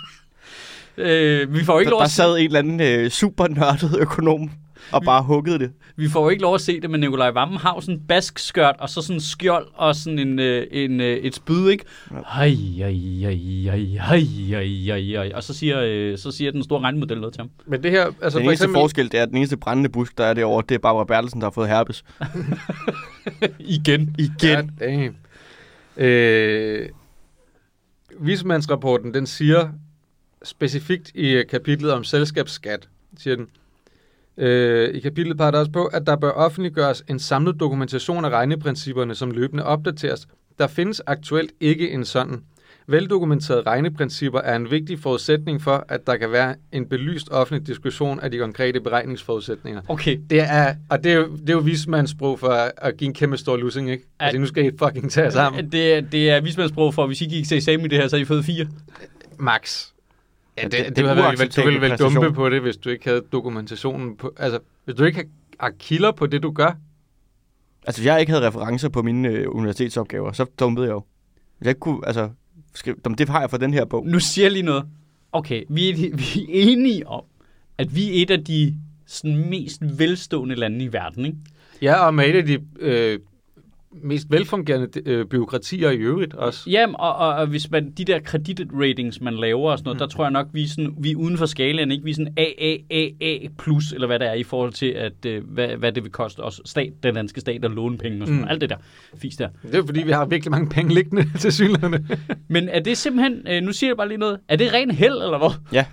[0.97, 3.47] Øh, vi får ikke Der, lov der at se, sad en eller anden øh, super
[3.47, 4.49] nørdet økonom
[4.91, 5.71] og bare huggede det.
[5.95, 8.01] vi får jo ikke lov at se det, men Nikolaj Vammen har jo sådan en
[8.07, 11.69] bask skørt, og så sådan en skjold, og sådan en, øh, en, øh, et spyd,
[11.69, 11.85] ikke?
[12.09, 15.31] Hej, hej, hej, hej, hej, hej, hej, hej.
[15.35, 17.49] Og så siger, øh, så siger den store regnmodel noget til ham.
[17.65, 18.79] Men det her, altså Den for eneste eksempel...
[18.79, 21.41] forskel, det er, at den eneste brændende busk, der er derovre, det er Barbara Bertelsen,
[21.41, 22.03] der har fået herpes.
[23.59, 24.15] Igen.
[24.19, 24.71] Igen.
[24.79, 25.15] Ja, damn.
[25.97, 26.89] øh,
[28.19, 29.69] Vismandsrapporten, den siger
[30.43, 33.47] specifikt i kapitlet om selskabsskat, siger den,
[34.37, 38.29] øh, i kapitlet peger der også på, at der bør offentliggøres en samlet dokumentation af
[38.29, 40.27] regneprincipperne, som løbende opdateres.
[40.59, 42.41] Der findes aktuelt ikke en sådan.
[42.87, 48.19] Veldokumenterede regneprincipper er en vigtig forudsætning for, at der kan være en belyst offentlig diskussion
[48.19, 49.81] af de konkrete beregningsforudsætninger.
[49.87, 50.17] Okay.
[50.29, 53.13] Det er, og det er jo, det er jo vismandssprog for at, at give en
[53.13, 54.03] kæmpe stor lussing, ikke?
[54.19, 55.71] Altså, nu skal I fucking tage sammen.
[55.71, 58.07] Det, er- det er vismandssprog for, at hvis I gik til eksamen i det her,
[58.07, 58.67] så har I fået fire.
[59.39, 59.85] Max.
[60.57, 62.77] Ja, det- det, det det, er det, vel, du ville vel dumpe på det, hvis
[62.77, 64.33] du ikke havde dokumentationen på...
[64.37, 65.25] Altså, hvis du ikke
[65.59, 66.77] har, kilder på det, du gør.
[67.87, 71.03] Altså, hvis jeg ikke havde referencer på mine øh, universitetsopgaver, så dumpede jeg jo.
[71.57, 72.29] Hvis jeg ikke kunne, altså,
[72.73, 74.07] skrive, "Jamen, det har jeg fra den her bog.
[74.07, 74.85] Nu siger jeg lige noget.
[75.31, 77.23] Okay, vi er, vi er enige om,
[77.77, 81.37] at vi er et af de sådan, mest velstående lande i verden, ikke?
[81.81, 83.19] Ja, og med et af de øh,
[84.03, 86.69] mest velfungerende øh, byråkratier i øvrigt også.
[86.69, 90.07] Jamen, og, og, og hvis man, de der kreditratings, man laver og sådan noget, der
[90.07, 92.03] tror jeg nok, vi er, sådan, vi er uden for skalaen, ikke?
[92.03, 94.85] Vi er sådan A, A, A, A plus, eller hvad det er, i forhold til,
[94.85, 98.21] at, øh, hvad, hvad det vil koste os, stat, den danske stat, at låne penge
[98.21, 98.41] og sådan Mm.
[98.41, 98.51] noget.
[98.51, 98.75] Alt det der
[99.17, 99.49] fis der.
[99.63, 102.07] Det er fordi, vi har virkelig mange penge liggende til synligheden.
[102.47, 105.13] Men er det simpelthen, øh, nu siger jeg bare lige noget, er det ren held,
[105.17, 105.37] eller
[105.71, 105.83] hvad?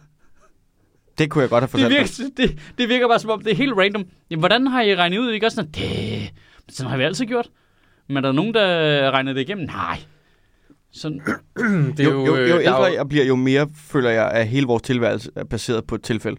[1.18, 2.46] Det kunne jeg godt have Det fortalt dig.
[2.46, 4.04] virker, det, det virker bare som om, det er helt random.
[4.30, 5.30] Jamen, hvordan har I regnet ud?
[5.30, 6.30] Ikke også sådan, det,
[6.68, 7.48] sådan har vi altid gjort.
[8.08, 9.66] Men er der nogen, der regner det igennem?
[9.66, 9.98] Nej.
[10.92, 11.20] Sådan,
[11.96, 14.30] Det er Jo, jo, jo, øh, jo er ældre jeg bliver, jo mere føler jeg,
[14.30, 16.36] at hele vores tilværelse er baseret på et tilfælde.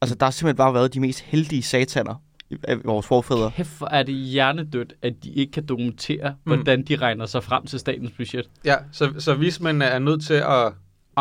[0.00, 3.50] Altså, der har simpelthen bare været de mest heldige sataner i- af vores forfædre.
[3.56, 7.66] kæft, hvor er det hjernedødt, at de ikke kan dokumentere, hvordan de regner sig frem
[7.66, 8.48] til statens budget.
[8.64, 10.72] Ja, så, så vismændene er nødt til at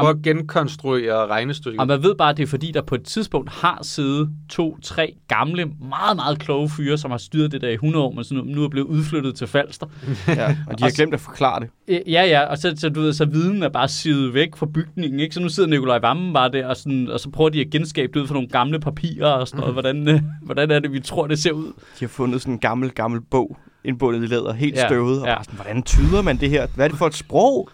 [0.02, 1.80] prøve at genkonstruere regnestykket.
[1.80, 4.78] Og man ved bare, at det er fordi, der på et tidspunkt har siddet to,
[4.82, 8.24] tre gamle, meget, meget kloge fyre, som har styret det der i 100 år, men
[8.24, 9.86] sådan, nu er blevet udflyttet til Falster.
[10.28, 11.70] Ja, og de har Og- glemt at forklare det.
[12.08, 15.20] Ja, ja, og så, så, du ved, så viden er bare sivet væk fra bygningen,
[15.20, 15.34] ikke?
[15.36, 18.14] Så nu sidder Nikolaj Vammen bare der, og, sådan, og så prøver de at genskabe
[18.14, 19.76] det ud fra nogle gamle papirer og sådan noget.
[19.76, 21.66] Hvordan, øh, hvordan er det, vi tror, det ser ud?
[21.66, 25.22] De har fundet sådan en gammel, gammel bog, indbundet i læder, helt Ja, støvet.
[25.22, 25.36] Og ja.
[25.44, 26.68] sådan, hvordan tyder man det her?
[26.76, 27.70] Hvad er det for et sprog?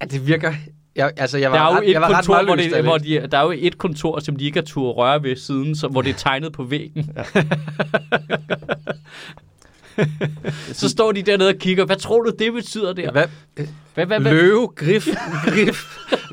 [0.00, 0.52] Ja, det virker...
[0.96, 2.98] Jeg, altså, jeg var, Der er jo ret, et jeg var kontor, hvor, det, hvor
[2.98, 5.76] de, der er jo et kontor, som de ikke har tur at røre ved siden,
[5.76, 7.10] så, hvor det er tegnet på væggen.
[10.72, 11.84] så står de dernede og kigger.
[11.84, 13.12] Hvad tror du, det betyder der?
[13.12, 13.24] Hvad?
[13.94, 14.32] Hvad, hvad, hvad?
[14.32, 15.08] Løve, grif,
[15.44, 15.84] grif.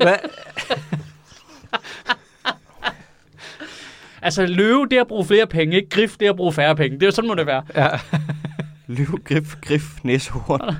[0.02, 0.16] Hvad?
[4.22, 5.88] Altså, løve, det er at bruge flere penge, ikke?
[5.88, 6.94] Grif, det er at bruge færre penge.
[6.94, 7.62] Det er jo sådan, må det være.
[7.76, 7.88] Ja.
[8.96, 10.76] Løv, grif, grif, næsehorn.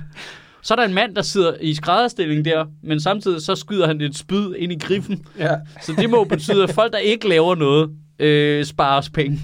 [0.64, 4.00] Så er der en mand, der sidder i skrædderstilling der, men samtidig så skyder han
[4.00, 5.26] et spyd ind i griffen.
[5.38, 5.56] ja.
[5.82, 9.40] Så det må betyde, at folk, der ikke laver noget, øh, sparer os penge.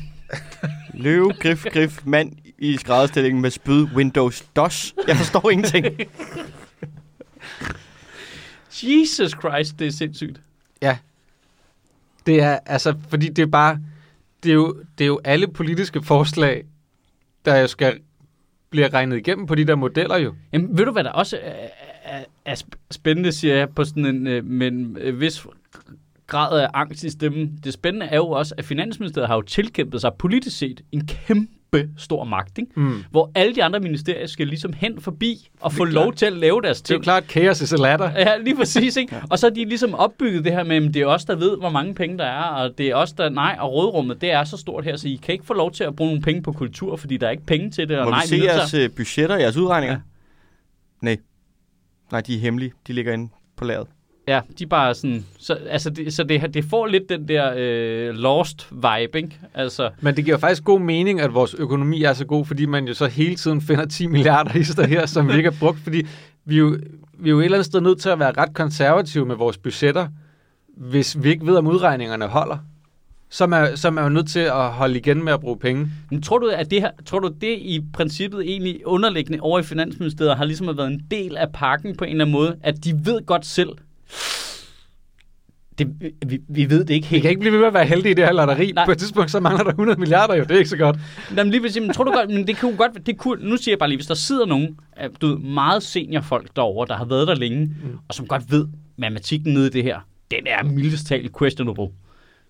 [0.95, 4.95] Løve, grif, grif, mand i skrædderstillingen med spyd, Windows, DOS.
[5.09, 5.87] Jeg forstår ingenting.
[8.83, 10.41] Jesus Christ, det er sindssygt.
[12.27, 13.79] Det er, altså, fordi det er bare,
[14.43, 16.65] det er jo, det er jo alle politiske forslag,
[17.45, 17.99] der jo skal
[18.71, 20.35] bliver regnet igennem på de der modeller jo.
[20.53, 21.69] Jamen, ved du, hvad der også er,
[22.05, 22.55] er, er
[22.91, 25.47] spændende, siger jeg, på sådan en, øh, med øh, vis
[26.27, 27.59] grad af angst i stemmen.
[27.65, 31.53] Det spændende er jo også, at Finansministeriet har jo tilkæmpet sig politisk set en kæmpe
[31.97, 32.71] stor magt, ikke?
[32.77, 33.05] Mm.
[33.11, 36.17] hvor alle de andre ministerier skal ligesom hen forbi og få lov klart.
[36.17, 37.05] til at lave deres Det er jo ting.
[37.05, 38.11] klart, chaos is a ladder.
[38.19, 39.17] Ja, lige præcis, ikke?
[39.31, 41.59] Og så er de ligesom opbygget det her med, at det er os, der ved,
[41.59, 44.45] hvor mange penge der er, og det er os, der, nej, og rådrummet, det er
[44.45, 46.53] så stort her, så I kan ikke få lov til at bruge nogle penge på
[46.53, 48.75] kultur, fordi der er ikke penge til det, og Må nej, vi se er jeres
[48.75, 49.95] øh, budgetter, jeres udregninger?
[49.97, 50.01] Ja.
[51.03, 51.17] Nej.
[52.13, 52.73] Nej, de er hemmelige.
[52.87, 53.87] De ligger inde på lageret.
[54.31, 57.53] Ja, de er bare sådan, så, altså det, så det, det får lidt den der
[57.57, 59.39] øh, lost vibe, ikke?
[59.55, 62.89] Altså, Men det giver faktisk god mening, at vores økonomi er så god, fordi man
[62.89, 66.07] jo så hele tiden finder 10 milliarder i her, som vi ikke har brugt, fordi
[66.45, 66.79] vi jo,
[67.19, 69.59] vi er jo et eller andet sted nødt til at være ret konservative med vores
[69.59, 70.09] budgetter,
[70.77, 72.59] hvis vi ikke ved, om udregningerne holder.
[73.31, 75.59] Så er, man, så er man jo nødt til at holde igen med at bruge
[75.59, 75.89] penge.
[76.11, 79.63] men tror du, at det her, tror du, det i princippet egentlig underliggende over i
[79.63, 83.01] Finansministeriet har ligesom været en del af pakken på en eller anden måde, at de
[83.05, 83.69] ved godt selv,
[85.81, 87.23] det, vi, vi ved det ikke Vi helt.
[87.23, 88.73] kan ikke blive ved med at være heldige i det her lotteri.
[88.73, 88.85] Nej.
[88.85, 90.43] På et tidspunkt, så mangler der 100 milliarder jo.
[90.43, 90.97] Det er ikke så godt.
[91.37, 93.73] Jamen lige præcis, men tror du godt, men det kunne godt, det kunne, nu siger
[93.73, 94.77] jeg bare lige, hvis der sidder nogen,
[95.21, 97.99] du ved, meget seniorfolk derovre, der har været der længe, mm.
[98.09, 98.67] og som godt ved,
[98.97, 101.89] matematikken nede i det her, den er mildest talt questionable,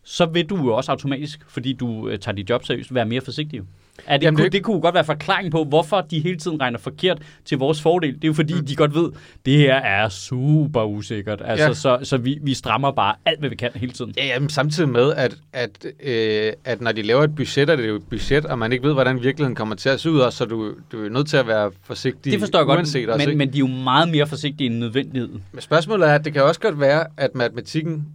[0.05, 3.21] så vil du jo også automatisk, fordi du øh, tager dit job seriøst, være mere
[3.21, 3.61] forsigtig.
[4.07, 6.61] Er det, Jamen, kunne, det- det kunne godt være forklaring på, hvorfor de hele tiden
[6.61, 8.15] regner forkert til vores fordel.
[8.15, 8.67] Det er jo fordi, mm.
[8.67, 9.11] de godt ved,
[9.47, 11.43] det her er super usikkert.
[11.45, 11.75] Altså, Ja.
[11.75, 14.15] Så, så vi, vi strammer bare alt, hvad vi kan hele tiden.
[14.17, 17.89] Ja, jamen, samtidig med, at, at, øh, at når de laver et budget, er det
[17.89, 20.37] jo et budget, og man ikke ved, hvordan virkeligheden kommer til at se ud, også,
[20.39, 23.21] så du, du er nødt til at være forsigtig Det forstår jeg godt, også, men,
[23.21, 23.39] ikke?
[23.39, 25.43] men de er jo meget mere forsigtige end nødvendigheden.
[25.53, 28.07] Men spørgsmålet er, at det kan også godt være, at matematikken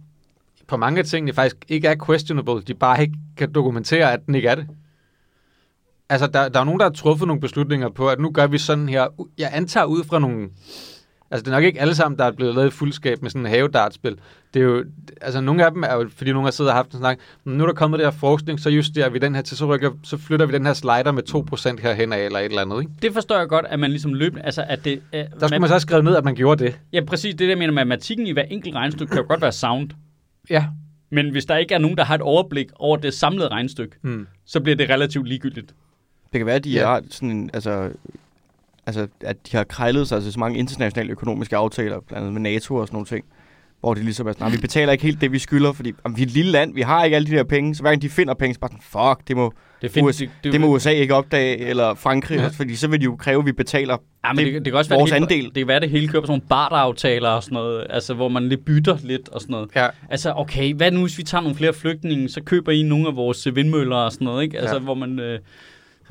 [0.66, 2.62] på mange af tingene faktisk ikke er questionable.
[2.62, 4.66] De bare ikke kan dokumentere, at den ikke er det.
[6.10, 8.58] Altså, der, der er nogen, der har truffet nogle beslutninger på, at nu gør vi
[8.58, 9.06] sådan her.
[9.38, 10.48] Jeg antager ud fra nogle
[11.30, 13.46] Altså, det er nok ikke alle sammen, der er blevet lavet i fuldskab med sådan
[13.46, 14.16] en havedartspil.
[14.54, 14.84] Det er jo,
[15.20, 17.56] altså nogle af dem er jo, fordi nogle har siddet og haft en snak, "Men
[17.58, 19.90] nu er der kommet det her forskning, så justerer vi den her til, så, rykker,
[20.04, 22.92] så flytter vi den her slider med 2% herhen af, eller et eller andet, ikke?
[23.02, 24.42] Det forstår jeg godt, at man ligesom løbende...
[24.44, 26.78] Altså, at det, øh, Der skulle man så have skrevet ned, at man gjorde det.
[26.92, 27.34] Ja, præcis.
[27.34, 29.90] Det der med matematikken i hver enkelt regnestykke kan jo godt være sound.
[30.50, 30.64] Ja.
[31.10, 34.26] Men hvis der ikke er nogen, der har et overblik over det samlede regnestykke, Hmm.
[34.46, 35.74] så bliver det relativt ligegyldigt.
[36.32, 36.86] Det kan være, at de Ja.
[36.86, 37.90] har sådan en, altså,
[38.86, 42.50] altså, at de har krejlet sig til så mange internationale økonomiske aftaler, blandt andet med
[42.50, 43.24] NATO og sådan nogle ting,
[43.80, 46.16] hvor de ligesom er sådan, "Nej, vi betaler ikke helt det, vi skylder, fordi jamen,
[46.16, 48.02] vi er et lille land, vi har ikke alle de der penge, så hver gang
[48.02, 48.82] de finder penge, så bare sådan,
[49.16, 52.48] fuck, det må, Det, find, USA, det må USA ikke opdage, eller Frankrig, ja.
[52.48, 53.96] fordi så vil de jo kræve, at vi betaler.
[54.24, 55.44] Ja, men det, det- det, det kan også være, vores det hele, andel.
[55.44, 58.28] Det kan være, det hele kører på sådan nogle barteraftaler og sådan noget, altså hvor
[58.28, 59.68] man lidt bytter lidt og sådan noget.
[59.76, 59.86] Ja.
[60.10, 63.16] Altså, okay, hvad nu, hvis vi tager nogle flere flygtninge, så køber I nogle af
[63.16, 64.58] vores vindmøller og sådan noget, ikke?
[64.58, 64.82] Altså, ja.
[64.82, 65.38] hvor man øh,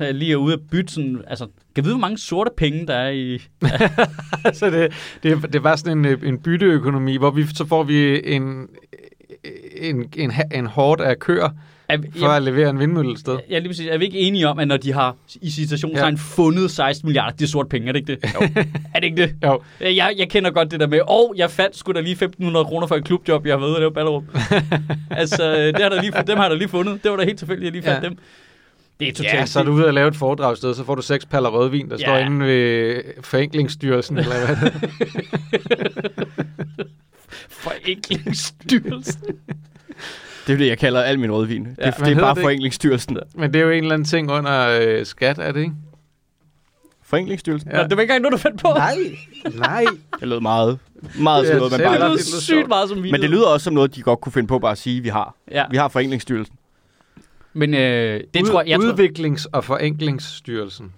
[0.00, 3.10] lige er ude at bytte sådan, altså, kan vide, hvor mange sorte penge der er
[3.10, 3.42] i...
[4.44, 7.82] altså, det, det, det er bare sådan en, øh, en bytteøkonomi, hvor vi, så får
[7.82, 8.66] vi en,
[9.76, 11.48] en, en, en hård af køer
[11.88, 13.38] Er, for at levere en vindmølle et sted.
[13.50, 13.86] Ja, lige præcis.
[13.86, 16.20] Er vi ikke enige om, at når de har i citationstegn ja.
[16.20, 18.34] fundet 16 milliarder, det er sort penge, er det ikke det?
[18.34, 18.40] Jo.
[18.94, 19.34] er det ikke det?
[19.44, 19.62] Jo.
[19.80, 22.86] Jeg, jeg kender godt det der med, og jeg fandt sgu da lige 1.500 kroner
[22.86, 24.24] for et klubjob, jeg har været ude at lave Ballerup.
[25.10, 27.02] altså, det har der lige, dem har jeg da lige fundet.
[27.02, 28.08] Det var da helt tilfældigt, at jeg lige fandt Ja.
[28.08, 28.08] ja.
[28.08, 28.18] dem.
[29.00, 30.94] Det er totalt Ja, så er du ude og lave et foredrag sted, så får
[30.94, 32.04] du seks paller rødvin, der Ja.
[32.06, 34.90] står inde ved Forenklingsstyrelsen, eller hvad det
[37.48, 39.22] forenklingsstyrelsen.
[40.46, 41.64] Det er det, jeg kalder al min rødvin.
[41.64, 42.42] Det, Ja, det hvad er bare det?
[42.42, 43.18] Forenklingsstyrelsen.
[43.34, 45.72] Men det er jo en eller anden ting under øh, skat, er det ikke?
[47.02, 47.70] Forenklingsstyrelsen?
[47.70, 47.76] Ja.
[47.76, 48.68] Nå, det var ikke engang noget, du fandt på.
[48.68, 48.96] Nej,
[49.54, 49.84] nej.
[50.20, 50.78] Det lød meget,
[51.18, 53.20] meget Det som er noget, man bare Det det lyder sygt meget som vi Men
[53.20, 55.34] det lyder også som noget, de godt kunne finde på bare at sige, vi har.
[55.50, 56.55] Ja, Vi har Forenklingsstyrelsen.
[57.56, 58.68] Men øh, det Ud, tror jeg...
[58.68, 60.92] jeg Udviklings- og Forenklingsstyrelsen.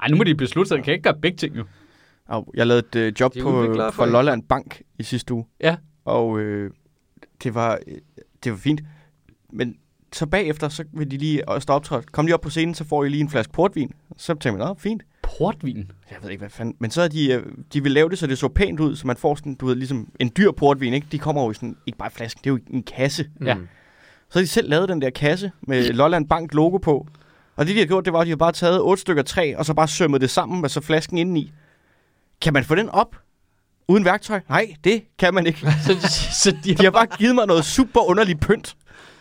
[0.00, 0.78] ej, nu må de beslutte sig.
[0.78, 1.64] De kan ikke gøre begge ting, jo.
[2.28, 4.10] Og jeg lavede et øh, job De er på, udviklere for for.
[4.10, 5.44] Lolland Bank i sidste uge.
[5.60, 5.76] Ja.
[6.04, 6.70] Og øh,
[7.42, 7.98] det, var, øh,
[8.44, 8.80] det var fint.
[9.52, 9.76] Men
[10.12, 12.02] så bagefter, så vil de lige også optræde.
[12.02, 13.92] Kom lige op på scenen, så får I lige en flaske portvin.
[14.16, 15.02] Så tænkte jeg, nå, fint.
[15.38, 15.90] Portvin.
[16.10, 16.76] Jeg ved ikke, hvad fanden.
[16.78, 19.06] Men så er de, øh, de vil lave det, så det så pænt ud, så
[19.06, 21.06] man får sådan, du ved, ligesom en dyr portvin, ikke?
[21.12, 23.30] De kommer jo i sådan, ikke bare i flasken, det er jo i en kasse.
[23.44, 23.54] Ja.
[23.54, 23.68] Mm.
[24.30, 27.06] Så har de selv lavet den der kasse med Lolland Bank logo på.
[27.56, 29.54] Og det, de har gjort, det var, at de har bare taget otte stykker træ,
[29.56, 31.52] og så bare sømmet det sammen med så flasken indeni.
[32.40, 33.16] Kan man få den op
[33.88, 34.40] uden værktøj?
[34.48, 35.58] Nej, det kan man ikke.
[35.86, 35.94] Så,
[36.42, 38.76] så, de, De har bare givet mig noget super underligt pynt.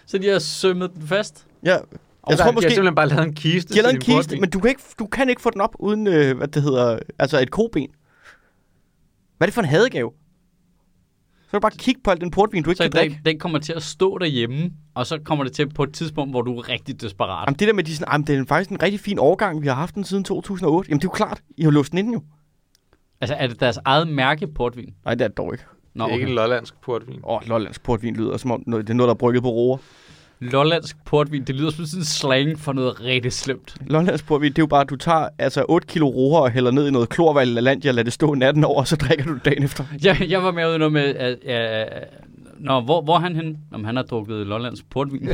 [0.06, 1.46] så de har sømmet den fast.
[1.64, 3.74] Ja, jeg Jeg tror tror De har måske, simpelthen bare lavet en kiste.
[3.74, 5.76] de har lavet en kiste, men du kan, ikke, du kan ikke få den op
[5.80, 7.88] uden, øh, hvad det hedder, altså et koben.
[9.38, 10.12] Hvad er det for en hadegave?
[11.48, 13.16] Så kan du bare kigge på al den portvin, du ikke Så kan drikke.
[13.16, 16.34] den, den kommer til at stå derhjemme, og så kommer det til på et tidspunkt,
[16.34, 17.46] hvor du er rigtig desperat.
[17.48, 19.68] Jamen det der med, de sådan, jamen, det er faktisk en rigtig fin årgang, vi
[19.68, 20.90] har haft den siden 2008.
[20.90, 22.22] Jamen det er jo klart, I har låst den ind jo.
[23.22, 24.94] Altså, er det deres eget mærke portvin?
[25.06, 25.64] Nej, det er det dog ikke.
[25.94, 26.30] Nå, Det er ikke okay.
[26.32, 27.20] en lollandsk portvin.
[27.24, 29.50] Åh, oh, Lollands portvin lyder som om, noget, det er noget, der er brygget på
[29.50, 29.78] roer.
[30.40, 33.76] Lollandsk portvin, det lyder som sådan en slang for noget rigtig slemt.
[33.88, 36.72] Lollands portvin, det er jo bare, at du tager altså 8 kilo roer og hælder
[36.72, 39.26] ned i noget klorvand eller land, jeg lader det stå natten over, og så drikker
[39.26, 39.84] du det dagen efter.
[40.04, 42.04] Jeg, jeg var med ude i noget med, at, at,
[42.60, 43.56] Nå, hvor, hvor er han henne?
[43.72, 45.30] Om han har drukket Lollands portvin.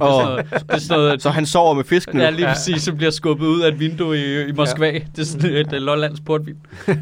[0.00, 0.20] Og,
[0.58, 2.20] så, det sådan noget, så han sover med fisken.
[2.20, 4.86] Ja, lige præcis, så bliver skubbet ud af et vindue i, i Moskva.
[4.86, 4.98] Ja.
[5.16, 6.56] Det er sådan et uh, Lollands portvin.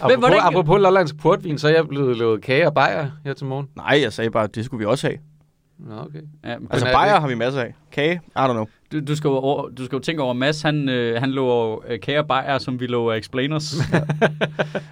[0.00, 3.46] Apropos, hvordan- apropos lollandsk portvin, så er jeg blevet lavet kage og bajer her til
[3.46, 3.66] morgen.
[3.76, 5.18] Nej, jeg sagde bare, at det skulle vi også have.
[5.78, 6.18] Nå, okay.
[6.44, 7.74] Ja, men Altså er bajer det- har vi masser af.
[7.92, 8.66] Kage, I don't know.
[8.92, 11.78] du, du, skal jo over, du skal jo tænke over, Mads, han, øh, han lover
[11.88, 13.62] øh, kære bajer, som vi lover explainers.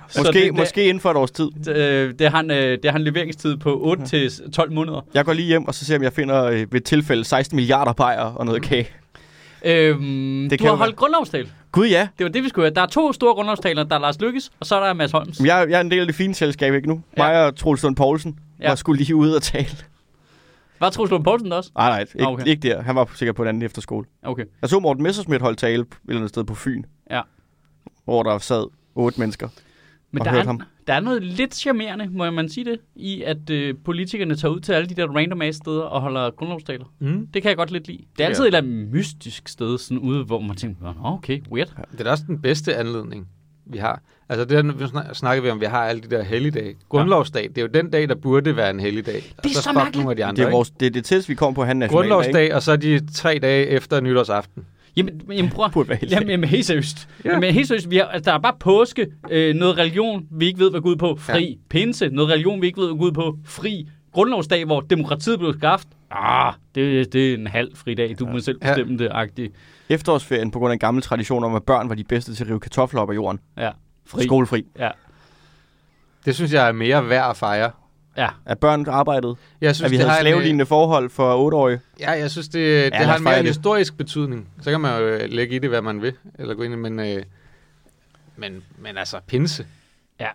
[0.08, 1.48] Så Måske, det, måske inden for et års tid.
[1.64, 5.00] Det, øh, det, har han, øh, det har han leveringstid på 8 til 12 måneder.
[5.14, 7.56] Jeg går lige hjem, og så ser jeg, om jeg finder øh, ved tilfælde 16
[7.56, 8.88] milliarder bajer og noget kage.
[9.64, 11.48] Øhm, Det du kan har holdt grundlovstal.
[11.76, 12.74] Gud ja, Det var det, vi skulle have.
[12.74, 13.84] Der er to store grundlovstaler.
[13.84, 15.40] Der er Lars Lykkes, og så er der Mads Holms.
[15.40, 17.02] jeg, jeg er en del af det fine selskab, ikke nu?
[17.16, 17.22] Ja.
[17.22, 18.68] Mig og Troels Lund Poulsen Ja.
[18.68, 19.66] var skulle lige ude og tale.
[20.80, 21.70] Var Troels Lund Poulsen der også?
[21.76, 22.46] Nej, nej, ikke, Ah, okay.
[22.46, 22.82] ikke der.
[22.82, 24.06] Han var sikkert på en anden efterskole.
[24.22, 24.44] Okay.
[24.62, 26.82] Jeg så Morten Messersmith holde tale et eller andet sted på Fyn.
[27.10, 27.20] Ja.
[28.04, 29.48] Hvor der sad otte mennesker.
[30.10, 30.60] Men Og der hørt er, ham.
[30.87, 34.61] Der er noget lidt charmerende, må man sige det, i at øh, politikerne tager ud
[34.61, 36.85] til alle de der random ass steder og holder grundlovstaler.
[36.99, 37.27] Mm.
[37.35, 37.99] Det kan jeg godt lidt lide.
[37.99, 38.29] Det er Ja.
[38.29, 41.68] altid et eller andet mystisk sted, sådan ude, hvor man tænker, "Nå, okay, weird.
[41.92, 43.29] Det er da også den bedste anledning,
[43.66, 44.03] vi har.
[44.29, 46.75] Altså, det er, snak- snakker vi om, vi har alle de der helligdage.
[46.88, 49.14] Grundlovsdag, det er jo den dag, der burde være en helligdag.
[49.42, 49.96] Det er så fuck mærkeligt.
[49.96, 51.66] nogle af de andre, Det er, vores, det, er det tætteste, vi kommer på en
[51.66, 51.85] nationaldag.
[51.85, 51.94] ikke?
[52.14, 54.66] Grundlovsdag, og så de tre dage efter nytårsaften.
[54.96, 57.09] Jamen, jamen prøv Burde være helt Jamen, jamen, helt seriøst.
[57.24, 57.28] Ja.
[57.28, 57.35] Ja.
[57.35, 57.90] Jamen, helt seriøst.
[57.90, 60.96] Vi har, altså, der er bare påske, øh, noget religion, vi ikke ved, hvad Gud
[60.96, 61.16] på.
[61.18, 61.44] Fri.
[61.48, 61.54] Ja.
[61.68, 63.38] Pinse, noget religion, vi ikke ved, hvad Gud på.
[63.44, 63.88] Fri.
[64.12, 68.59] grundlovsdag, hvor demokratiet blev skabt, ah, det, det er en halv fridag, du må selv
[68.62, 68.68] Ja.
[68.74, 69.52] bestemme det, agtigt.
[69.88, 72.50] Efterårsferien på grund af en gammel tradition om, at børn var de bedste til at
[72.50, 73.40] rive kartofler op af jorden.
[73.59, 73.70] Ja,
[74.06, 74.22] fri.
[74.24, 74.64] Skolefri.
[74.78, 74.90] Ja,
[76.24, 77.70] Det synes jeg er mere værd at fejre.
[78.16, 78.29] Ja.
[78.44, 79.37] At børn arbejdede.
[79.61, 81.81] Jeg synes, At vi det havde har en, slavelignende forhold for 8-årige.
[82.00, 83.46] Ja, jeg synes, det, det lad har en mere det.
[83.46, 84.48] historisk betydning.
[84.61, 86.76] Så kan man jo øh, lægge i det, hvad man vil, eller gå ind i,
[86.76, 87.22] men, øh,
[88.37, 89.66] men, men altså, pinse.
[90.20, 90.29] ja.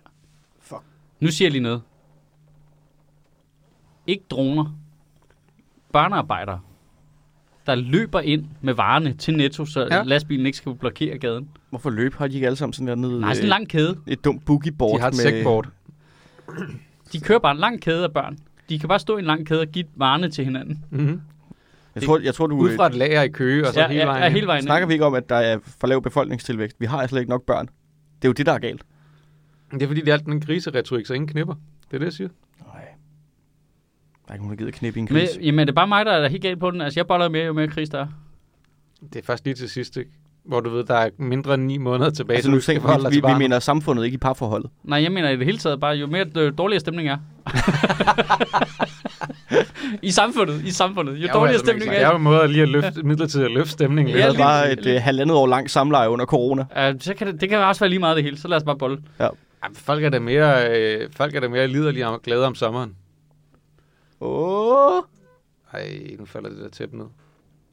[0.60, 0.80] Fuck.
[1.20, 1.82] Nu siger jeg lige noget.
[4.06, 4.76] Ikke droner.
[5.92, 6.60] Børnearbejdere,
[7.66, 9.96] der løber ind med varerne til Netto, så Ja.
[9.96, 10.02] ja.
[10.02, 11.48] lastbilen ikke skal blokere gaden.
[11.70, 13.20] Hvorfor løb har de ikke alle sammen sådan der nede?
[13.20, 13.98] Nej, sådan en lang kæde.
[14.06, 14.96] Et dumt boogieboard.
[14.96, 15.14] De har et
[15.44, 15.62] med.
[17.12, 18.38] De kører bare en lang kæde af børn.
[18.68, 20.84] De kan bare stå i en lang kæde og give varerne til hinanden.
[20.90, 21.20] Mm-hmm.
[21.94, 22.56] Jeg tror, jeg tror du...
[22.56, 24.62] Ud fra et lager i Køge, og så ja, hele vejen ja, hele vejen.
[24.62, 26.80] Snakker vi ikke om, at der er for lav befolkningstilvækst?
[26.80, 27.66] Vi har altså ikke nok børn.
[28.16, 28.82] Det er jo det, der er galt.
[29.72, 31.54] Det er fordi, det er alt den griseretorik, så ingen knipper.
[31.90, 32.28] Det er det, jeg siger.
[32.66, 32.84] Nej.
[34.26, 35.38] Der er ikke nogen, der gider knippe i en Men, gris.
[35.40, 36.80] jamen, er det bare mig, der er helt galt på den?
[36.80, 38.06] Altså, jeg boller mere, jo mere kris der er.
[39.12, 40.10] Det er først lige til sidst, ikke?
[40.44, 42.80] Hvor du ved, der er mindre end ni måneder tilbage, Altså så nu du skal
[42.80, 44.70] forholde vi, vi, vi mener samfundet, ikke i parforholdet.
[44.84, 47.16] Nej, jeg mener i det hele taget bare, jo mere øh, dårligere stemning er.
[50.02, 51.12] I samfundet, i samfundet.
[51.12, 52.16] Jo Det er dårligere altså, stemning Det er jo er.
[52.16, 54.14] en måde lige at løfte, midlertidigt at løfte stemningen.
[54.14, 56.64] Ja, havde lige bare et uh, halvandet år langt samleje under corona.
[56.76, 58.64] Ja, så kan det, det kan også være lige meget det hele, så lad os
[58.64, 58.98] bare bolle.
[59.20, 62.94] Jamen, folk er da mere, øh, folk er da mere liderlige og glade om sommeren.
[64.20, 64.96] Åh.
[64.96, 65.02] Oh.
[65.72, 67.06] Ej, nu falder det der tæppe ned.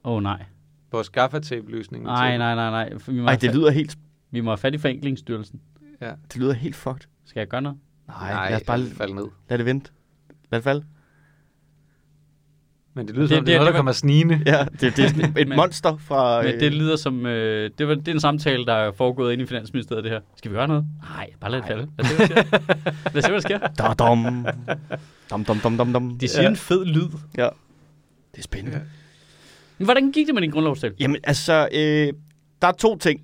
[0.03, 0.43] Åh oh, nej.
[0.91, 2.03] Vores gaffatape-løsning.
[2.03, 2.93] Nej, nej, nej, nej.
[3.07, 3.97] Vi må, Ej, det lyder helt,
[4.31, 5.61] vi må have fat i Forenklingsstyrelsen.
[6.01, 6.11] Ja.
[6.33, 7.01] det lyder helt fucked.
[7.25, 7.77] Skal jeg gøre noget?
[8.07, 9.25] Nej, Nej, lad os bare falde ned.
[9.49, 9.91] lad det vente.
[10.51, 10.85] Lad det falde.
[12.93, 14.41] Men det lyder Det- som, det, det- er noget, der kommer snigende.
[14.45, 16.41] Ja, det, det er sådan et Men- monster fra...
[16.43, 17.25] Men det lyder som...
[17.25, 20.19] Øh, det, var, det er en samtale, der er foregået inde i Finansministeriet, det her.
[20.35, 20.85] Skal vi gøre noget?
[21.01, 21.87] Nej, bare lad det falde.
[21.97, 23.11] Lad os se, hvad der sker.
[23.13, 23.59] Lad se, hvad der sker.
[23.59, 24.45] Da, dom.
[25.31, 26.17] Dom, dom, dom, dom, dom.
[26.19, 26.49] De siger ja.
[26.49, 27.07] en fed lyd.
[27.37, 27.49] Ja.
[28.31, 28.77] Det er spændende.
[28.77, 28.83] Ja.
[29.79, 30.93] Men hvordan gik det med din grundlovstal?
[30.99, 32.13] Jamen, altså, øh,
[32.61, 33.21] der er to ting.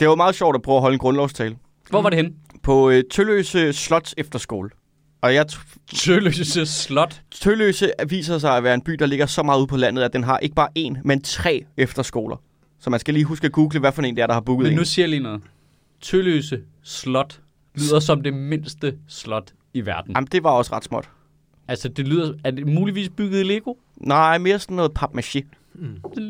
[0.00, 1.56] Det var meget sjovt at prøve at holde en grundlovstale.
[1.90, 2.32] Hvor var det henne?
[2.62, 4.70] På øh, Tølløse Slots Efterskole.
[5.20, 5.46] Og jeg
[5.94, 7.22] Tølløse Slot.
[7.30, 10.12] Tølløse viser sig at være en by, der ligger så meget ude på landet, at
[10.12, 12.36] den har ikke bare én, men tre efterskoler.
[12.80, 14.64] Så man skal lige huske at google, hvad for en det er, der har booket
[14.64, 14.78] Men en.
[14.78, 15.42] nu siger jeg lige noget.
[16.02, 17.40] Tølløse Slot
[17.74, 20.12] lyder som det mindste slot i verden.
[20.14, 21.08] Jamen, det var også ret småt.
[21.68, 22.34] Altså, det lyder...
[22.44, 23.74] Er det muligvis bygget i Lego?
[23.96, 25.40] Nej, mere sådan noget papmaché.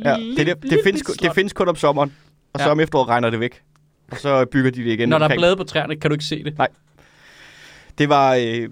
[0.04, 2.12] Ja, det, det, det, findes, det findes kun om sommeren,
[2.52, 2.72] og så Ja.
[2.72, 3.62] om efteråret regner det væk.
[4.10, 5.08] Og så bygger de det igen.
[5.08, 6.56] Når der er blade på træerne, kan du ikke se det.
[7.98, 8.68] Det var, øh,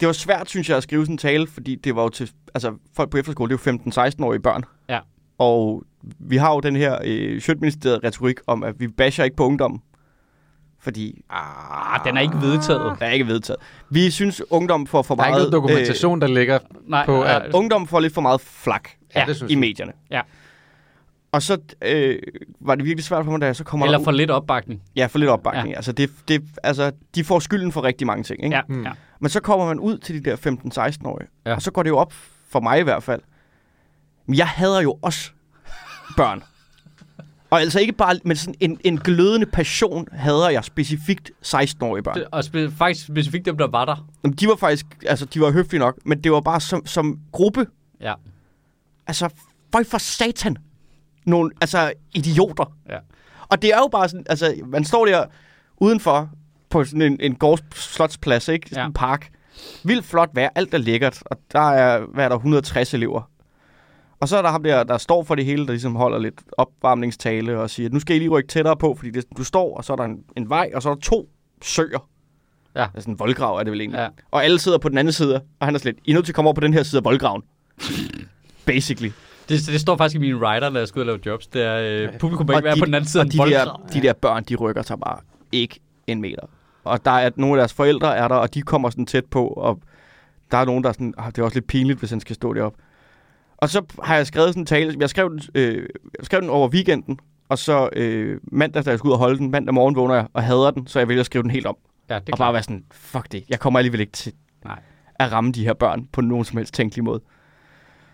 [0.00, 2.30] det var svært, synes jeg, at skrive sådan en tale, fordi det var jo til,
[2.54, 4.64] altså folk på efterskole, det er jo 15-16-årige børn.
[4.88, 4.98] Ja.
[5.38, 5.84] Og
[6.18, 7.40] vi har jo den her øh,
[8.04, 9.82] retorik om, at vi basher ikke på ungdommen.
[10.84, 12.96] Fordi Ah, den er ikke vedtaget.
[13.00, 13.60] der er ikke vedtaget.
[13.90, 15.40] Vi synes, ungdom får for Der er meget...
[15.42, 16.58] ikke noget dokumentation, der ligger...
[16.86, 19.54] Nej, På, nej, at- Øh, ungdom får lidt for meget flak Ja, det synes i
[19.54, 19.92] medierne.
[20.10, 20.20] Ja.
[21.32, 22.18] Og så øh,
[22.60, 24.82] var det virkelig svært for mig, da jeg så kommer Eller for lidt opbakning.
[24.96, 25.68] Ja, for lidt opbakning.
[25.68, 25.76] Ja.
[25.76, 28.44] Altså, det, det, altså, de får skylden for rigtig mange ting.
[28.44, 28.56] Ikke?
[28.56, 28.82] Ja, Mm.
[28.84, 28.90] ja.
[29.20, 31.50] Men så kommer man ud til de der 15-16-årige, Ja.
[31.50, 31.56] ja.
[31.56, 32.12] og så går det jo op
[32.50, 33.20] for mig i hvert fald.
[34.26, 35.30] Men jeg hader jo også
[36.16, 36.42] børn.
[37.54, 42.14] Og altså ikke bare med sådan en, en glødende passion hader jeg specifikt 16-årige børn.
[42.18, 44.06] Det- Og spe- faktisk specifikt dem, der var der.
[44.24, 47.18] Jamen, de var faktisk, altså de var høflige nok, men det var bare som, som
[47.32, 47.66] gruppe,
[48.00, 48.14] Ja.
[49.06, 49.28] altså
[49.72, 50.56] føj for satan,
[51.26, 52.72] nogle altså idioter.
[52.88, 52.98] Ja.
[53.48, 55.24] Og det er jo bare sådan, altså man står der
[55.76, 56.30] udenfor
[56.70, 58.68] på sådan en, en gårdslotsplads, ikke?
[58.68, 58.86] Sådan Ja.
[58.86, 59.28] en park.
[59.84, 63.30] Vildt flot vejr, alt er lækkert, og der er, hvad er der, 160 elever.
[64.20, 66.34] Og så er der ham der, der står for det hele, der ligesom holder lidt
[66.58, 69.84] opvarmningstale og siger, nu skal I lige rykke tættere på, fordi det, du står, og
[69.84, 71.28] så er der en, en vej, og så er der to
[71.62, 72.08] søer.
[72.76, 72.86] Ja.
[72.94, 73.98] Altså en voldgrav er det vel egentlig.
[73.98, 74.08] Ja.
[74.30, 76.32] Og alle sidder på den anden side, og han er slet, I er nødt til
[76.32, 77.42] at komme over på den her side af voldgraven.
[78.66, 79.10] Basically.
[79.48, 81.46] Det, det står faktisk i mine rider, når jeg skal ud og lave jobs.
[81.46, 83.80] Det er, øh, publikum må ikke være på den anden side af de voldgrav.
[83.88, 85.18] der, de der børn, de rykker sig bare
[85.52, 86.46] ikke en meter.
[86.84, 89.46] Og der er nogle af deres forældre er der, og de kommer sådan tæt på,
[89.46, 89.80] og
[90.50, 92.36] der er nogen, der er sådan, ah, det er også lidt pinligt, hvis han skal
[92.36, 92.82] stå deroppe.
[93.56, 95.88] Og så har jeg skrevet sådan en tale, jeg skrev den, øh,
[96.18, 99.38] jeg skrev den over weekenden, og så øh, mandag, da jeg skulle ud og holde
[99.38, 101.66] den, mandag morgen vågner jeg og hader den, så jeg vælger at skrive den helt
[101.66, 101.76] om.
[102.10, 102.54] Ja, det og bare klart.
[102.54, 104.32] være sådan, fuck det, jeg kommer alligevel ikke til
[104.64, 104.78] Nej.
[105.14, 107.20] at ramme de her børn på nogen som helst tænkelig måde.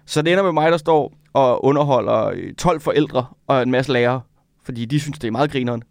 [0.06, 3.92] Så det ender med mig, der står og underholder øh, 12 forældre og en masse
[3.92, 4.20] lærere,
[4.64, 5.82] fordi de synes, det er meget grineren.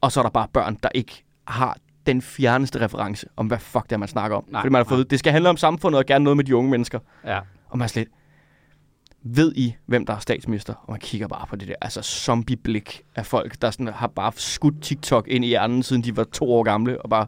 [0.00, 1.76] Og så er der bare børn, der ikke har
[2.06, 4.44] den fjerneste reference om, hvad fuck det er, man snakker om.
[4.48, 5.06] Nej, fordi man har fået, nej.
[5.10, 6.98] det skal handle om samfundet og gerne noget med de unge mennesker.
[7.24, 7.38] Ja.
[7.68, 8.08] Og man er slet,
[9.28, 10.74] ved I, hvem der er statsminister?
[10.74, 14.32] Og man kigger bare på det der, altså zombie-blik af folk, der sådan har bare
[14.36, 17.26] skudt TikTok ind i hjernen, siden de var to år gamle, og bare,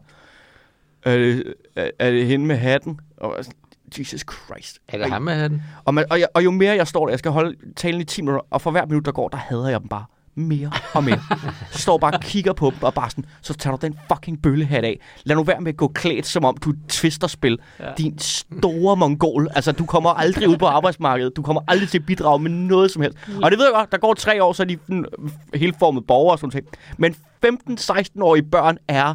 [1.05, 1.41] øh,
[1.75, 2.99] er, er det hende med hatten?
[3.17, 3.59] Og sådan,
[3.99, 4.79] Jesus Christ.
[4.87, 5.61] Er det ham med hatten?
[5.85, 8.03] Og, man, og, jeg, og jo mere jeg står der, jeg skal holde talen i
[8.03, 10.05] 10 minutter, og for hver minut, der går, der hader jeg dem bare
[10.39, 11.19] mere og mere.
[11.71, 14.41] Så står bare og kigger på dem, og bare sådan, så tager du den fucking
[14.41, 14.99] bøllehat af.
[15.23, 17.57] Lad nu være med at gå klædt, som om du twister spil.
[17.79, 17.85] Ja.
[17.97, 19.47] Din store mongol.
[19.55, 21.35] Altså, du kommer aldrig ud på arbejdsmarkedet.
[21.35, 23.17] Du kommer aldrig til at bidrage med noget som helst.
[23.43, 25.05] Og det ved jeg godt, der går tre år, så er de sådan,
[25.53, 26.65] helt formet borgere og sådan ting.
[26.97, 27.15] Men
[27.45, 29.13] 15-16-årige børn er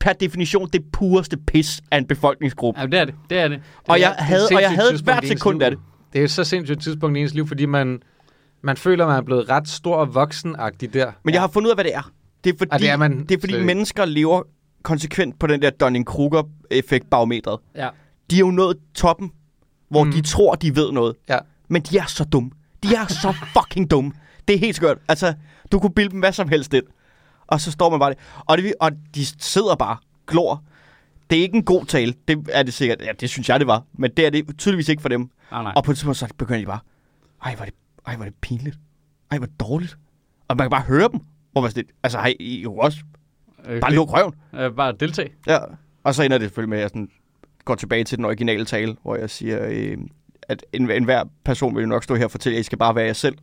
[0.00, 2.80] per definition det pureste pis af en befolkningsgruppe.
[2.80, 3.14] Ja, det er det.
[3.30, 3.60] Det er det.
[3.88, 5.80] Og Det er jeg havde, og jeg havde hvert sekund af det.
[6.12, 8.00] Det er jo så sindssygt et tidspunkt i ens liv, fordi man,
[8.62, 11.12] man føler, man er blevet ret stor og voksenagtig der.
[11.24, 12.10] Men jeg har fundet ud af, hvad det er.
[12.44, 14.42] Det er fordi, Ah, det er man det er fordi slet mennesker lever
[14.82, 17.58] konsekvent på den der Dunning-Kruger-effekt barometret.
[17.76, 17.88] Ja.
[18.30, 19.30] De er jo nået toppen,
[19.88, 20.12] hvor Mm.
[20.12, 21.14] de tror, de ved noget.
[21.28, 21.38] Ja.
[21.68, 22.50] Men de er så dumme.
[22.82, 24.12] De er så fucking dumme.
[24.48, 24.98] Det er helt skørt.
[25.08, 25.34] Altså,
[25.72, 26.84] du kunne bilde dem hvad som helst ind.
[27.46, 28.18] Og så står man bare det.
[28.46, 29.96] Og, det, og de sidder bare,
[30.26, 30.62] glor.
[31.30, 32.14] Det er ikke en god tale.
[32.28, 33.00] Det er det sikkert.
[33.00, 33.82] Ja, det synes jeg, det var.
[33.92, 35.30] Men det er det tydeligvis ikke for dem.
[35.50, 35.72] Nej, nej.
[35.76, 36.78] Og på et tidspunkt, så begynder de bare,
[37.44, 37.74] ej, hvor er det,
[38.06, 38.78] ej, hvor er det pinligt.
[39.30, 39.96] Ej, hvor dårligt.
[40.48, 41.20] Og man kan bare høre dem.
[41.52, 42.98] Hvor man sådan altså, hej, I jo også.
[43.66, 44.34] Øh, Bare luk røven.
[44.54, 45.30] øh, bare deltage.
[45.46, 45.58] Ja.
[46.04, 47.08] Og så ender det selvfølgelig med, at jeg sådan
[47.64, 49.96] går tilbage til den originale tale, hvor jeg siger, øh,
[50.42, 52.94] at en, enhver person vil jo nok stå her og fortælle, at I skal bare
[52.94, 53.34] være jer selv.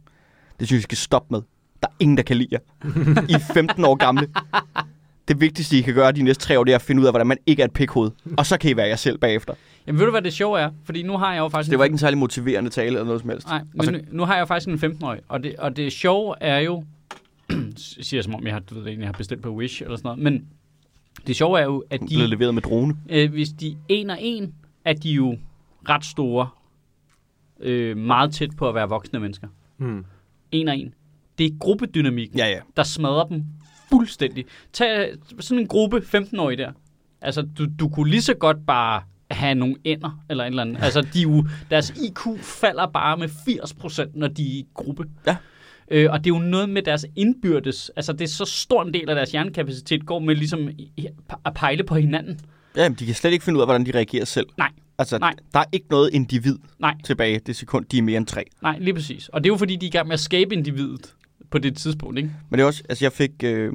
[0.60, 1.42] Det synes jeg, I skal stoppe med.
[1.84, 2.60] Der er ingen, der kan lide jer.
[3.30, 4.28] I er 15 år gamle.
[5.28, 7.12] Det vigtigste, I kan gøre de næste tre år, det er at finde ud af,
[7.14, 8.12] hvordan man ikke er et pikhoved.
[8.38, 9.54] Og så kan I være jer selv bagefter.
[9.88, 10.72] Jamen ved du, hvad det sjove er?
[10.84, 11.68] Fordi nu har jeg jo faktisk...
[11.68, 13.48] Så det var ikke en særlig motiverende tale eller noget som helst.
[13.48, 15.92] Nej, men så- nu, nu har jeg jo faktisk en 15-årig, og det, og det
[15.94, 16.84] sjove er jo...
[17.78, 19.96] siger jeg, som om jeg har, du ved, ikke, jeg har bestilt på Wish eller
[19.98, 20.46] sådan noget, men
[21.28, 22.06] det sjove er jo, at De...
[22.08, 22.96] Blevet de, leveret med drone.
[23.10, 24.54] øh, hvis de en og en,
[24.86, 25.38] er de jo
[25.90, 26.48] ret store,
[27.60, 29.48] øh, meget tæt på at være voksne mennesker.
[29.78, 30.06] Hmm.
[30.52, 30.94] En og en.
[31.38, 32.60] Det er gruppedynamikken, Ja, ja.
[32.78, 33.44] der smadrer dem
[33.90, 34.46] fuldstændig.
[34.74, 35.10] Tag
[35.40, 36.72] sådan en gruppe 15-årige der.
[37.22, 39.02] Altså, du, du kunne lige så godt bare
[39.32, 40.78] have nogle ender, eller en eller anden.
[40.78, 45.06] Altså, de jo, deres IQ falder bare med 80%, når de er i gruppe.
[45.28, 45.36] Ja.
[45.92, 48.94] Øh, og det er jo noget med deres indbyrdes, altså det er så stor en
[48.94, 50.70] del af deres hjernekapacitet, går med ligesom
[51.46, 52.40] at pejle på hinanden.
[52.76, 54.48] Ja, de kan slet ikke finde ud af, hvordan de reagerer selv.
[54.58, 54.70] Nej.
[54.98, 55.34] Altså, Nej.
[55.54, 56.96] der er ikke noget individ Nej.
[57.04, 58.44] tilbage det sekund, de er mere end tre.
[58.62, 59.28] Nej, lige præcis.
[59.28, 61.14] Og det er jo fordi, de er i gang med at skabe individet
[61.52, 62.32] på det tidspunkt, ikke?
[62.50, 63.74] Men det er også, altså jeg fik, øh,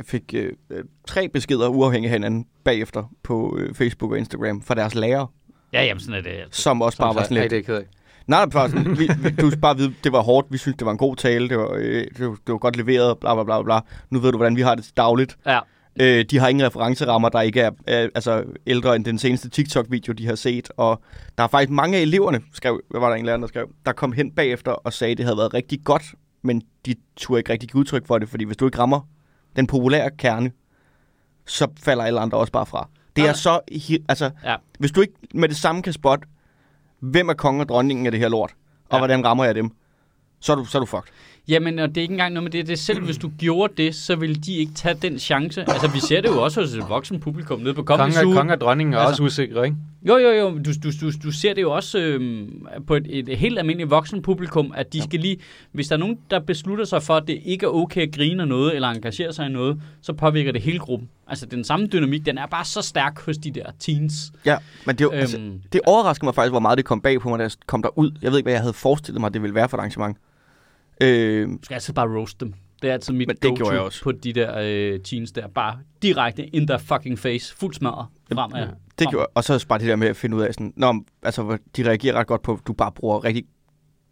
[0.00, 4.62] jeg fik øh, øh, tre beskeder uafhængigt af hinanden bagefter på øh, Facebook og Instagram
[4.62, 5.26] fra deres lærere,
[5.72, 6.30] Ja, jamen sådan er det.
[6.30, 6.62] altså.
[6.62, 7.66] som også bare var sådan Nej, lidt...
[7.66, 7.84] det er jeg.
[8.26, 10.84] Nej, nej, sådan, vi, vi, du skal bare vide, det var hårdt, vi synes, det
[10.84, 13.44] var en god tale, det var, øh, det var, det var godt leveret, bla bla
[13.44, 13.80] bla bla.
[14.10, 15.36] Nu ved du, hvordan vi har det dagligt.
[15.46, 15.58] Ja.
[16.00, 20.12] Øh, de har ingen referencerammer, der ikke er øh, altså, ældre end den seneste TikTok-video,
[20.12, 20.70] de har set.
[20.76, 21.02] Og
[21.38, 23.92] der er faktisk mange af eleverne, skrev, hvad var der en lærer, der skrev, der
[23.92, 26.02] kom hen bagefter og sagde, at det havde været rigtig godt,
[26.42, 29.00] men de turde ikke rigtig give udtryk for det, fordi hvis du ikke rammer
[29.56, 30.50] den populære kerne,
[31.46, 32.88] så falder alle andre også bare fra.
[33.16, 33.60] Det er så...
[34.08, 34.56] Altså, Ja.
[34.78, 36.28] hvis du ikke med det samme kan spotte,
[37.00, 38.54] hvem er kongen og dronningen af det her lort,
[38.88, 38.98] og Ja.
[38.98, 39.70] hvordan rammer jeg dem,
[40.40, 41.12] så er du, så er du fucked.
[41.48, 42.66] Jamen, og det er ikke engang noget med det.
[42.66, 45.60] det er selv hvis du gjorde det, så ville de ikke tage den chance.
[45.60, 48.28] Altså, vi ser det jo også hos et voksen publikum nede på Comedy Zoo.
[48.28, 49.76] og, kongen og dronningen er Altså- også usikre, ikke?
[50.08, 50.50] Jo, jo, jo.
[50.50, 54.22] Du, du, du, du ser det jo også øhm, på et, et helt almindeligt voksen
[54.22, 55.36] publikum, at de skal lige...
[55.72, 58.46] Hvis der er nogen, der beslutter sig for, at det ikke er okay at grine
[58.46, 61.08] noget, eller engagere sig i noget, så påvirker det hele gruppen.
[61.28, 64.32] Altså, den samme dynamik, den er bare så stærk hos de der teens.
[64.44, 65.38] Ja, men det, er jo, Øhm, altså,
[65.72, 68.10] det overrasker mig faktisk, hvor meget det kom bag på mig, da jeg kom derud.
[68.22, 70.16] Jeg ved ikke, hvad jeg havde forestillet mig, det ville være for et arrangement.
[71.02, 72.54] Øh, Du skal altid bare roast dem.
[72.82, 74.02] Det er altid mit Men det go-to gjorde jeg også.
[74.02, 74.58] på de der
[74.94, 75.48] øh, teens der.
[75.48, 77.56] Bare direkte in their fucking face.
[77.56, 78.06] Fuld smadret.
[78.32, 78.58] Fremad.
[78.60, 78.64] Ja.
[78.64, 78.70] det
[79.04, 79.10] Frem.
[79.10, 81.04] gjorde, og så er det bare det der med at finde ud af, sådan, Nå,
[81.22, 83.44] altså, hvor de reagerer ret godt på, at du bare bruger rigtig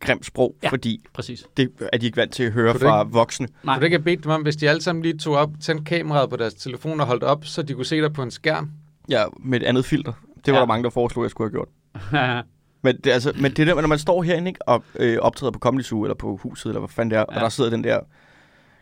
[0.01, 0.69] grimt sprog, Ja.
[0.71, 1.47] fordi Præcis.
[1.57, 3.49] det er de ikke vant til at høre Kunne fra voksne.
[3.65, 3.75] Nej.
[3.75, 5.85] Kunne du ikke have bedt dem om, hvis de alle sammen lige tog op, tændte
[5.85, 8.71] kameraet på deres telefon og holdt op, så de kunne se dig på en skærm?
[9.09, 10.13] Ja, med et andet filter.
[10.45, 10.61] Det var Ja.
[10.61, 11.69] der mange, der foreslog, jeg skulle have gjort.
[12.83, 15.19] Men det, er altså, men det er der, når man står herinde ikke, og øh,
[15.19, 17.35] optræder på Comedy Zoo, eller på huset, eller hvad fanden det er, ja.
[17.37, 18.01] Og der sidder den der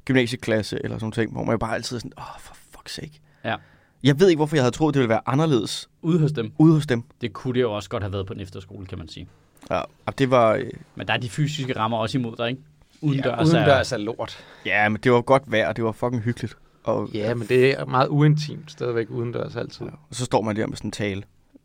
[0.04, 2.88] gymnasieklasse, eller sådan ting, hvor man jo bare altid er sådan, åh, oh, for fuck's
[2.92, 3.20] sake.
[3.44, 3.56] Ja.
[4.02, 6.52] Jeg ved ikke, hvorfor jeg havde troet, det ville være anderledes Ude hos dem.
[6.58, 7.02] ude hos dem.
[7.20, 9.28] Det kunne det jo også godt have været på en efterskole, kan man sige.
[9.70, 12.60] Ja, og det var, øh, Men der er de fysiske rammer også imod dig, ikke?
[13.00, 14.44] Udendørs ja, er- udendørs er lort.
[14.66, 16.56] ja, men det var godt vejr, og det var fucking hyggeligt.
[16.84, 19.86] Og, Ja, men det er meget uintimt stadigvæk udendørs altid.
[19.86, 21.22] ja, og så står man der med sådan en tale.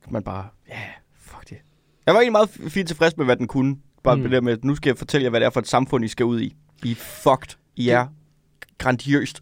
[0.09, 0.81] Man bare, ja, yeah.
[2.05, 3.75] Jeg var egentlig meget fint tilfreds med, hvad den kunne.
[4.03, 4.21] Bare Mm.
[4.21, 6.05] det der med, at nu skal jeg fortælle jer, hvad det er for et samfund,
[6.05, 6.55] I skal ud i.
[6.83, 7.55] I er fucked.
[7.75, 8.05] I er
[8.77, 9.41] grandiøst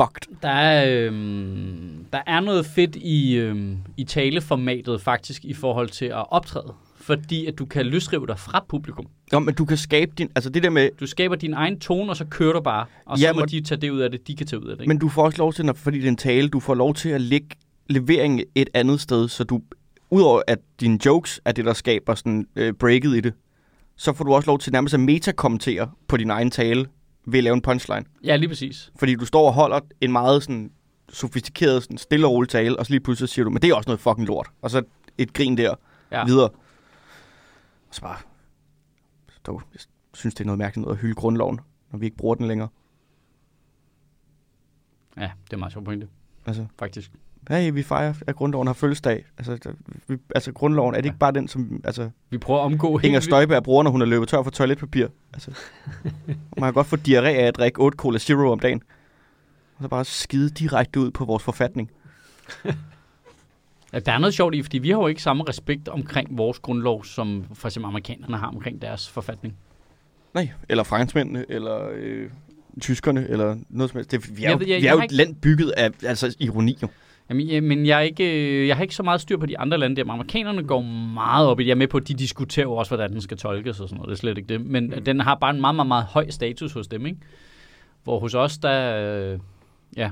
[0.00, 0.36] fucked.
[0.42, 6.04] Der er, øhm, der er noget fedt i, øhm, i taleformatet faktisk i forhold til
[6.04, 6.74] at optræde.
[6.96, 9.06] Fordi at du kan løsrive dig fra publikum.
[9.32, 10.28] Nå, men du kan skabe din...
[10.34, 10.88] Altså det der med...
[11.00, 12.86] Du skaber din egen tone, og så kører du bare.
[13.06, 14.68] Og så Ja, må men- de tage det ud af det, de kan tage ud
[14.68, 14.82] af det.
[14.82, 14.88] Ikke?
[14.88, 16.94] Men du får også lov til, når, fordi det er en tale, du får lov
[16.94, 17.48] til at lægge
[17.88, 19.60] leveringen et andet sted, så du
[20.10, 23.34] udover at dine jokes er det, der skaber sådan øh, breaket i det,
[23.96, 26.86] så får du også lov til nærmest at metakommentere på din egen tale
[27.26, 28.04] ved at lave en punchline.
[28.24, 28.92] Ja, lige præcis.
[28.96, 30.70] Fordi du står og holder en meget sådan
[31.08, 33.74] sofistikeret, sådan stille og rolig tale, og så lige pludselig siger du, men det er
[33.74, 34.48] også noget fucking lort.
[34.62, 34.82] Og så
[35.18, 35.74] et grin der,
[36.12, 36.24] Ja.
[36.24, 36.48] videre.
[37.88, 38.16] Og så bare,
[39.46, 39.80] dog, jeg
[40.14, 41.60] synes, det er noget mærkeligt noget at hylde grundloven,
[41.92, 42.68] når vi ikke bruger den længere.
[45.16, 46.08] Ja, det er meget sjovt pointe,
[46.46, 47.12] Altså, faktisk.
[47.50, 49.24] Hey, vi fejrer, at grundloven har fødselsdag.
[49.38, 49.72] Altså, der-
[50.08, 53.20] vi, altså grundloven, er det ikke bare den, som altså, Vi prøver at omgå Inger
[53.20, 55.06] Støjberg bruger, når hun er løbet tør for toiletpapir?
[55.34, 55.50] Altså,
[56.58, 58.82] man kan godt få diarré af at drikke 8 Cola Zero om dagen.
[59.76, 61.90] Og så bare skide direkte ud på vores forfatning.
[64.04, 67.04] Der er noget sjovt i, fordi vi har jo ikke samme respekt omkring vores grundlov,
[67.04, 69.54] som for eksempel amerikanerne har omkring deres forfatning.
[70.34, 72.30] Nej, eller franskmændene, eller øh,
[72.80, 74.10] tyskerne, eller noget som helst.
[74.10, 75.70] Det, vi er Jeg jo, ved- jeg- vi jeg er jo et ikke- land bygget
[75.70, 76.88] af altså, ironi, jo.
[77.30, 79.58] Jamen, ja, men jeg, er ikke, øh, jeg har ikke så meget styr på de
[79.58, 80.12] andre lande der.
[80.12, 80.80] Amerikanerne går
[81.14, 81.68] meget op i det.
[81.68, 83.96] Jeg er med på, at de diskuterer jo også, hvordan den skal tolkes og sådan
[83.96, 84.08] noget.
[84.08, 84.66] Det er slet ikke det.
[84.66, 85.04] Men mm.
[85.04, 87.18] den har bare en meget, meget, meget høj status hos dem, ikke?
[88.04, 88.96] Hvor hos os, der...
[89.32, 89.38] Øh,
[89.96, 90.10] ja,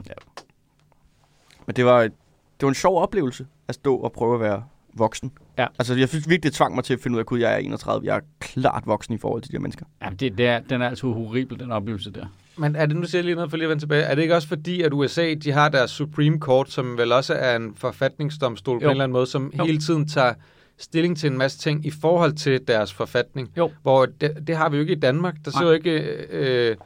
[1.67, 4.65] Men det var, det var en sjov oplevelse at stå og prøve at være
[4.95, 5.33] voksen.
[5.59, 5.67] Ja.
[5.79, 7.57] Altså, jeg synes virkelig, det tvang mig til at finde ud af, at jeg er
[7.57, 8.07] 31.
[8.07, 9.87] Jeg er klart voksen i forhold til de her mennesker.
[10.03, 12.27] ja det, det er, den er altid horribel, den oplevelse der.
[12.59, 14.23] Men er det, nu siger jeg lige noget for lige at vende tilbage, er det
[14.23, 17.75] ikke også fordi, at USA, de har deres Supreme Court, som vel også er en
[17.77, 18.89] forfatningsdomstol på Jo.
[18.89, 19.65] en eller anden måde, som Jo.
[19.65, 20.35] hele tiden tager
[20.79, 23.51] stilling til en masse ting i forhold til deres forfatning.
[23.57, 23.71] Jo.
[23.83, 25.35] Hvor det, det har vi jo ikke i Danmark.
[25.45, 25.91] Der ser jo ikke,
[26.31, 26.77] øh,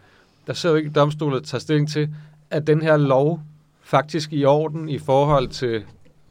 [0.47, 2.09] der ser jo ikke domstolet der tager stilling til,
[2.51, 3.41] at den her lov
[3.83, 5.83] faktisk i orden i forhold til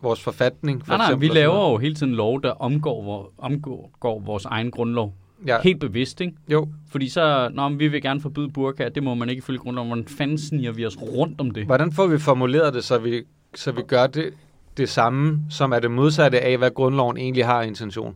[0.02, 0.86] vores forfatning.
[0.86, 4.46] For Nej, nej, eksempel, vi laver jo hele tiden lov, der omgår, hvor, omgår vores
[4.46, 5.14] egen grundlov.
[5.48, 6.34] Ja, Helt bevidst, ikke?
[6.52, 6.70] jo.
[6.92, 9.88] Fordi så, når vi vil gerne forbyde burka, det må man ikke følge grundloven.
[9.88, 11.66] Hvordan fanden sniger vi os rundt om det?
[11.66, 13.24] Hvordan får vi formuleret det, så vi,
[13.56, 14.34] så vi gør det,
[14.78, 18.16] det samme, som er det modsatte af, hvad grundloven egentlig har intention?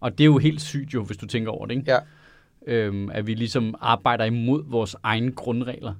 [0.00, 1.92] Og det er jo helt sygt jo, hvis du tænker over det, ikke?
[1.92, 1.98] Ja.
[2.66, 5.94] Øhm, at vi ligesom arbejder imod vores egne grundregler.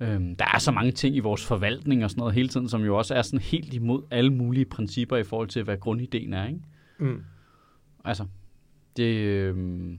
[0.00, 2.84] Øhm, der er så mange ting i vores forvaltning og sådan noget hele tiden, som
[2.84, 6.46] jo også er sådan helt imod alle mulige principper i forhold til, hvad grundideen er,
[6.46, 6.60] ikke?
[6.98, 7.22] Mm.
[8.04, 8.24] Altså,
[8.96, 9.14] det...
[9.14, 9.98] Øhm,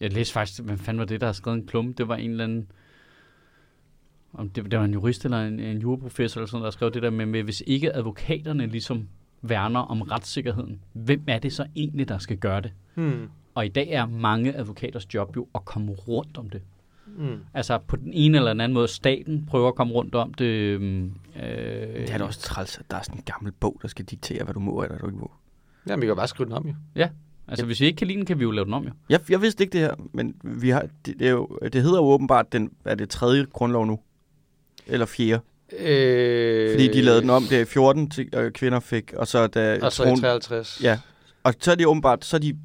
[0.00, 1.94] jeg læste faktisk, hvad fanden var det, der har skrevet en klum?
[1.94, 2.70] Det var en eller anden...
[4.32, 7.02] Om det, det var en jurist eller en, en juraprofessor eller sådan, der skrev det
[7.02, 9.08] der med, med, hvis ikke advokaterne ligesom
[9.42, 12.72] værner om retssikkerheden, hvem er det så egentlig, der skal gøre det?
[12.94, 13.28] Mm.
[13.54, 16.62] Og i dag er mange advokaters job jo at komme rundt om det.
[17.06, 17.38] Mm.
[17.54, 20.44] Altså på den ene eller den anden måde, staten prøver at komme rundt om det.
[20.44, 23.88] øhm, Øh, Det er da også træls, at der er sådan en gammel bog, der
[23.88, 25.32] skal diktere, hvad du må eller hvad du ikke må.
[25.88, 26.74] Jamen, vi kan jo bare skrive den om, jo.
[27.50, 28.90] Altså hvis vi ikke kan lide den, kan vi jo lave den om jo.
[29.08, 31.96] Jeg, jeg vidste ikke det her, men vi har, det, det, er jo, det hedder
[31.96, 34.00] jo åbenbart, den, er det tredje grundlov nu?
[34.86, 35.40] Eller fjerde?
[35.78, 39.46] Øh, Fordi de lavede den om, der i 14 til, øh, kvinder fik, og så
[39.46, 40.80] da Og så i 53.
[40.82, 40.98] Ja.
[41.42, 42.58] Og så er det åbenbart, så er de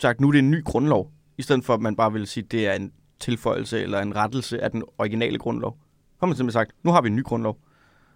[0.00, 2.44] sagt, nu er det en ny grundlov, i stedet for at man bare vil sige,
[2.50, 5.78] det er en tilføjelse eller en rettelse af den originale grundlov.
[6.12, 7.58] Så har man simpelthen sagt, nu har vi en ny grundlov.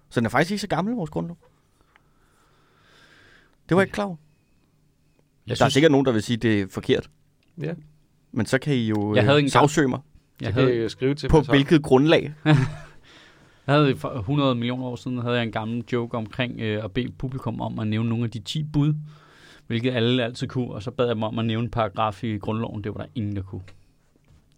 [0.08, 1.38] Så den er faktisk ikke så gammel, vores grundlov.
[3.68, 4.16] Det var jeg ikke klar over.
[5.46, 7.10] Jeg Der er sikkert nogen, der vil sige, det er forkert.
[7.60, 7.74] Ja.
[8.32, 10.00] Men så kan I jo Jeg havde øh, en sagsøge mig.
[10.40, 11.46] jeg havde, kan I skrive til På Holm.
[11.48, 12.34] hvilket grundlag?
[13.66, 16.92] Jeg havde for 100 millioner år siden, havde jeg en gammel joke omkring øh, at
[16.92, 18.94] bede publikum om at nævne nogle af de 10 bud,
[19.66, 22.38] hvilket alle altid kunne, og så bad jeg dem om at nævne en paragraf i
[22.38, 23.60] grundloven, det var der ingen, der kunne.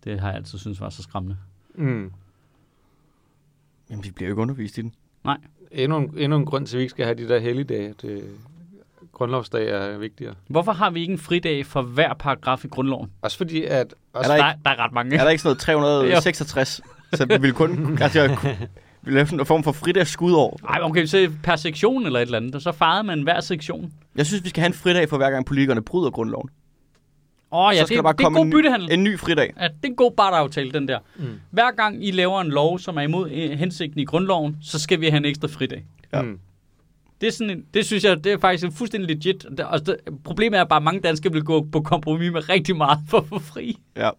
[0.05, 1.37] Det har jeg altid synes var så skræmmende.
[1.75, 2.13] Mm.
[3.91, 4.95] Jamen, vi bliver jo ikke undervist i den.
[5.73, 7.95] Endnu, en, endnu en grund til, at vi ikke skal have de der helligdage.
[8.03, 8.25] Det,
[9.19, 10.35] grundlovsdag er vigtigere.
[10.49, 13.11] Hvorfor har vi ikke en fridag for hver paragraf i grundloven?
[13.23, 13.95] Også fordi, at...
[14.13, 15.17] Også Er der Der, der er ret mange.
[15.17, 15.61] Er der ikke sådan noget
[16.13, 16.81] 366?
[17.15, 17.99] så vi vil kun...
[18.03, 18.39] Altså, jeg,
[19.03, 20.57] vi lave sådan en form for fridagsskud over.
[20.69, 23.93] Ej, okay, så per sektion eller et eller andet, og så fejrede man hver sektion.
[24.17, 26.49] Jeg synes, vi skal have en fridag for hver gang politikerne bryder grundloven.
[27.53, 28.93] Åh oh, ja, Så det, skal der bare det er komme god en ny- byttehandel.
[28.93, 29.53] En ny fridag.
[29.61, 30.99] Ja, det er en god barteraftale, den der.
[31.17, 31.25] Mm.
[31.51, 35.01] Hver gang I laver en lov, som er imod øh, hensigten i grundloven, så skal
[35.01, 35.85] vi have en ekstra fridag.
[36.13, 36.23] Ja.
[36.23, 36.39] Mm.
[37.21, 39.47] Det, er sådan en, det synes jeg, det er faktisk en fuldstændig legit.
[39.51, 42.77] Det, og det, problemet er bare, at mange danskere vil gå på kompromis med rigtig
[42.77, 43.79] meget for at få fri.
[43.97, 44.11] Ja.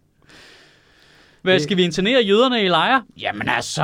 [1.42, 3.04] Hvad, skal vi internere jøderne i lejre?
[3.22, 3.84] Jamen altså,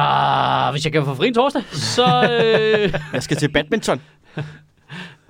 [0.72, 2.06] hvis jeg kan få fri en torsdag, så...
[2.06, 4.02] Øh, Jeg skal til badminton.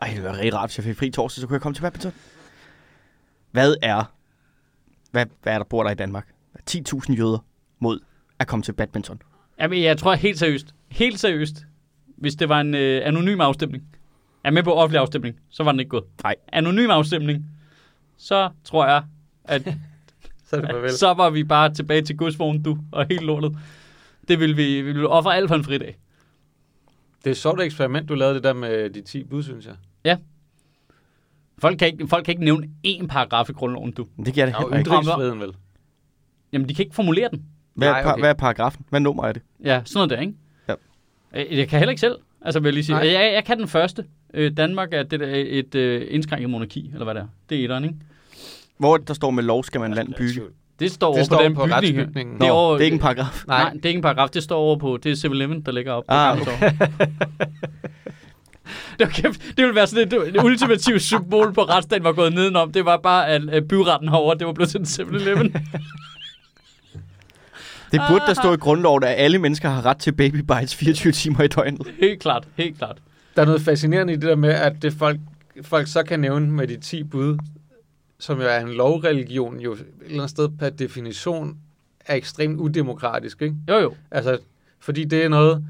[0.01, 1.81] Ej, det var rigtig rart, hvis jeg fik fri torsdag, så kunne jeg komme til
[1.81, 2.13] badminton.
[3.51, 4.13] Hvad er,
[5.11, 6.27] hvad, hvad er der bor der i Danmark?
[6.71, 7.45] 10.000 jøder
[7.79, 7.99] mod
[8.39, 9.21] at komme til badminton.
[9.59, 11.55] jamen, jeg tror helt seriøst, helt seriøst,
[12.17, 13.83] hvis det var en øh, anonym afstemning,
[14.43, 16.03] er med på offentlig afstemning, så var den ikke gået.
[16.23, 16.35] Nej.
[16.53, 17.45] Anonym afstemning,
[18.17, 19.03] så tror jeg,
[19.43, 19.61] at
[20.49, 20.91] Så er det farvel.
[20.91, 23.57] så var vi bare tilbage til godsvognen, du, og helt lortet.
[24.27, 25.97] Det vil vi, vi vil ofre alt for en fridag.
[27.17, 29.75] Det er et sjovt eksperiment, du lavede det der med de 10 bud, synes jeg.
[31.57, 34.07] Folk kan, ikke, folk kan ikke nævne én paragraf i grundloven, du.
[34.25, 34.89] Det giver det er heller ikke.
[34.89, 35.55] ytringsfriheden, vel?
[36.53, 37.45] Jamen, de kan ikke formulere den.
[37.73, 38.21] Hvad er, Nej, okay.
[38.21, 38.85] hvad er paragrafen?
[38.89, 39.41] Hvad nummer er det?
[39.63, 40.33] Ja, sådan noget der, ikke?
[41.35, 41.43] Ja.
[41.49, 42.15] Øh, Jeg kan heller ikke selv.
[42.41, 42.95] Altså, vil jeg lige sige.
[42.95, 43.05] Nej.
[43.07, 44.05] Jeg, jeg kan den første.
[44.33, 47.27] Øh, Danmark er det der, et øh, indskrænket monarki, eller hvad det er.
[47.49, 47.95] Det er etteren, ikke?
[48.77, 50.41] Hvor der står med lov, skal man land bygge.
[50.79, 51.75] Det står over Det står på den på bygning.
[51.97, 52.33] retsbygningen.
[52.35, 53.43] Nå, Det er over- det er ikke en paragraf.
[53.47, 53.63] Nej.
[53.63, 53.73] Nej.
[53.73, 54.29] Det er ikke en paragraf.
[54.29, 56.07] Det står over på, det er 7-Eleven, der ligger oppe.
[56.07, 56.69] på Ah, Torv.
[58.99, 62.33] det, var kæft, det ville være sådan et, et ultimativt symbol på retsstaten var gået
[62.33, 62.71] nedenom.
[62.71, 65.53] Det var bare, at, at byretten herovre, det var blevet til en 7-Eleven.
[67.95, 71.11] Det burde der stå i grundloven, at alle mennesker har ret til baby bites 24
[71.11, 71.87] timer i døgnet.
[71.99, 72.97] helt klart, helt klart.
[73.35, 75.19] Der er noget fascinerende i det der med, at det folk,
[75.61, 77.37] folk så kan nævne med de 10 bud,
[78.19, 81.57] som jo er en lovreligion, jo et eller andet sted per definition
[82.05, 83.55] er ekstremt udemokratisk, ikke?
[83.69, 83.93] Jo, jo.
[84.11, 84.37] Altså,
[84.79, 85.65] fordi det er noget,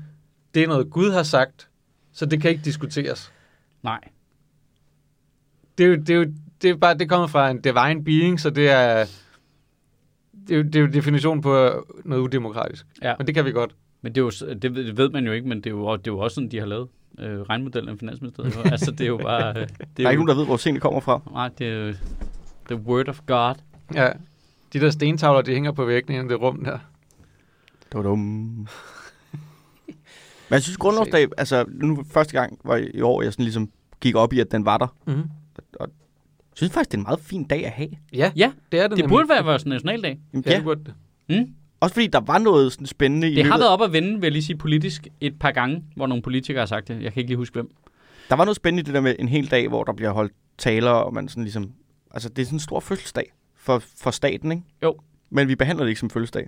[0.53, 1.67] det er noget Gud har sagt,
[2.13, 3.32] så det kan ikke diskuteres.
[3.84, 3.99] Nej.
[5.78, 6.26] Det er jo, det er jo,
[6.61, 9.05] det er bare, det kommer fra en divine being, så det er,
[10.48, 11.70] det er jo, det er jo definitionen på
[12.06, 12.86] noget udemokratisk.
[13.02, 13.14] Ja.
[13.18, 13.76] Men det kan vi godt.
[14.02, 16.12] Men det, er jo, det, ved- man jo ikke, men det er jo, det er
[16.12, 16.88] jo også sådan, de har lavet
[17.20, 18.56] øh, regnmodellen af Finansministeriet.
[18.72, 19.50] altså, det er jo bare...
[19.50, 21.22] Øh, det Der er er ikke nogen, der ved, hvor tingene kommer fra.
[21.32, 21.93] Nej, det er jo
[22.70, 23.56] the word of God.
[23.96, 24.10] Ja.
[24.74, 26.78] De der stentavler, de hænger på væggen i det rum der.
[27.93, 28.70] Dumt.
[30.50, 33.70] Men jeg synes, grundlovsdag, altså nu første gang var i år, jeg sådan ligesom
[34.02, 34.88] gik op i, at den var der.
[35.08, 35.24] Mm-hmm.
[36.56, 37.89] Jeg synes faktisk, det er en meget fin dag at have.
[38.14, 39.10] Ja, Ja, det er det det nemlig.
[39.10, 40.20] burde være vores nationaldag.
[40.34, 40.93] Jamen, Ja, ja, det burde det.
[41.30, 41.53] Mm?
[41.80, 43.51] også fordi der var noget sådan spændende i Det løbet.
[43.51, 46.22] har været op at vende, vil jeg lige sige, politisk et par gange, hvor nogle
[46.24, 47.03] politikere har sagt det.
[47.03, 47.70] Jeg kan ikke lige huske, hvem.
[48.30, 50.34] Der var noget spændende i det der med en hel dag, hvor der bliver holdt
[50.58, 51.72] taler, og man sådan ligesom...
[52.12, 54.64] Altså, det er sådan en stor fødselsdag for, for staten, ikke?
[54.84, 54.95] Jo.
[55.30, 56.47] Men vi behandler det ikke som fødselsdag.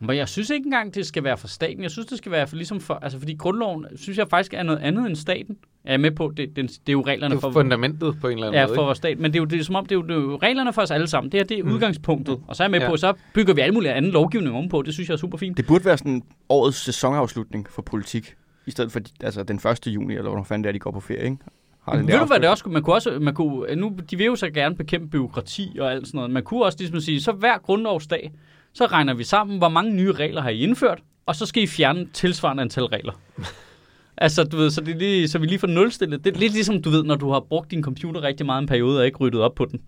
[0.00, 1.82] Men jeg synes ikke engang, det skal være for staten.
[1.82, 2.94] Jeg synes, det skal være for, ligesom for...
[2.94, 5.56] Altså, fordi grundloven, synes jeg faktisk er noget andet end staten.
[5.84, 7.48] Jeg er med på, det, det, det er jo reglerne Det for...
[7.48, 8.74] er fundamentet på en eller anden Ja, måde.
[8.76, 9.18] for vores stat.
[9.18, 10.72] Men det er jo det, er som om, det er, jo, det er jo reglerne
[10.72, 11.32] for os alle sammen.
[11.32, 11.72] Det her, det er Mm.
[11.72, 12.40] udgangspunktet.
[12.48, 12.88] Og så er jeg med Ja.
[12.90, 14.82] på, så bygger vi alle mulige anden lovgivning ovenpå.
[14.82, 15.56] Det synes jeg er super fint.
[15.56, 18.34] Det burde være sådan årets sæsonafslutning for politik.
[18.66, 19.86] I stedet for altså, den 1.
[19.86, 21.36] juni, eller hvornår fanden det er, de går på ferie, ikke?
[21.82, 24.16] Har den Ved du hvad det også kunne- man kunne også, man kunne, nu, de
[24.16, 26.30] vil jo så gerne bekæmpe byråkrati og alt sådan noget.
[26.30, 28.32] Man kunne også ligesom sige, så hver grundlovsdag,
[28.78, 31.66] så regner vi sammen, hvor mange nye regler har I indført, og så skal I
[31.66, 33.12] fjerne tilsvarende antal regler.
[34.24, 36.24] altså, du ved, så, det er lige, så vi lige får nulstillet.
[36.24, 38.66] Det er lidt ligesom, du ved, når du har brugt din computer rigtig meget en
[38.66, 39.80] periode og ikke ryddet op på den.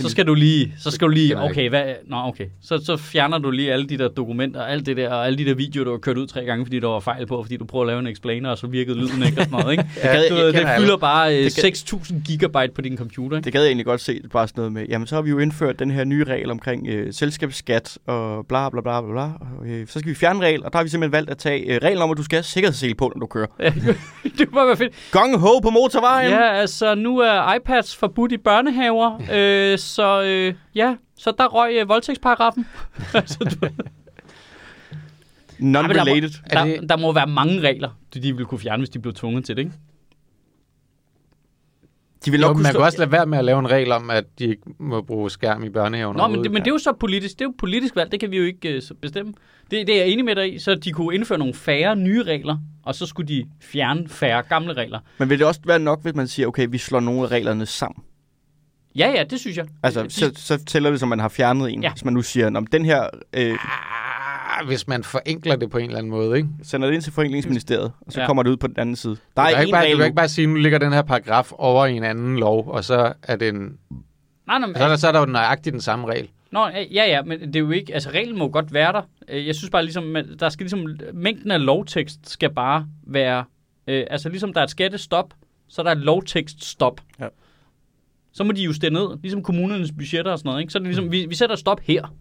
[0.00, 2.46] Så skal du lige, så skal du lige, okay, hvad, nå, okay.
[2.62, 5.44] Så, så fjerner du lige alle de der dokumenter, alt det der, og alle de
[5.44, 7.64] der videoer, du har kørt ud tre gange, fordi der var fejl på, fordi du
[7.64, 9.84] prøver at lave en explainer, og så virkede lyden ikke og sådan noget, ikke?
[10.04, 10.98] Ja, gad- Du det fylder alle.
[10.98, 13.44] bare øh, Det kan- 6.000 gigabyte på din computer, ikke?
[13.44, 15.30] Det gad jeg egentlig godt se, det bare sådan noget med, jamen så har vi
[15.30, 19.22] jo indført den her nye regel omkring øh, selskabsskat og bla bla bla bla bla.
[19.22, 21.38] Og, øh, så skal vi fjerne en regel, og der har vi simpelthen valgt at
[21.38, 23.46] tage øh, reglen om, at du skal have sikkerhedssele på, når du kører.
[23.64, 23.72] Ja,
[24.38, 24.92] det var bare fedt.
[25.12, 26.30] Gong ho på motorvejen!
[26.30, 29.20] Ja, altså nu er iPads forbudt i børnehaver,
[29.72, 32.66] øh, så øh, ja, så der røg øh, voldtægtsparagrafen.
[35.58, 36.40] Non-related.
[36.50, 38.98] Er der, det- der må være mange regler, de, de ville kunne fjerne, hvis de
[38.98, 39.72] blev tvunget til det, ikke?
[42.24, 42.78] De vil Jo, nok kunne man stå...
[42.78, 45.30] kan også lade være med at lave en regel om, at de ikke må bruge
[45.30, 46.16] skærm i børnehaven.
[46.16, 48.20] Nå, men det, men det er jo så politisk, det er jo politisk valg, det
[48.20, 49.32] kan vi jo ikke øh, så bestemme.
[49.70, 52.22] Det, det er jeg enig med dig i, så de kunne indføre nogle færre nye
[52.22, 54.98] regler, og så skulle de fjerne færre gamle regler.
[55.18, 57.66] Men vil det også være nok, hvis man siger, okay, vi slår nogle af reglerne
[57.66, 58.04] sammen?
[58.98, 59.66] Ja, ja, det synes jeg.
[59.82, 61.82] Altså, de, så, så tæller det, som man har fjernet en.
[61.82, 61.90] Ja.
[61.92, 63.58] Hvis man nu siger, om den her øh,
[64.60, 66.48] Ah, hvis man forenkler det på en eller anden måde, ikke?
[66.62, 68.26] sender det ind til Forenklingsministeriet, og så Ja.
[68.26, 69.16] kommer det ud på den anden side.
[69.36, 70.04] Der Du er kan, en ikke bare, du kan nu.
[70.04, 73.12] ikke bare sige, nu ligger den her paragraf over i en anden lov, og så
[73.22, 73.68] er, det en, nej,
[74.46, 76.28] nej, men- så er, der, så er der jo nøjagtigt den samme regel.
[76.50, 79.02] Nå, ja, ja, men det er jo ikke, altså reglen må godt være der.
[79.28, 83.44] Øh, Jeg synes bare ligesom, der skal ligesom, mængden af lovtekst skal bare være,
[83.86, 85.34] øh, altså ligesom der er et skattestop,
[85.68, 87.00] så er der et lovtekststop.
[87.20, 87.26] Ja.
[88.34, 90.72] Så må de justere ned, ligesom kommunernes budgetter og sådan noget, ikke?
[90.72, 92.14] Så er det ligesom, vi, vi sætter et stop her.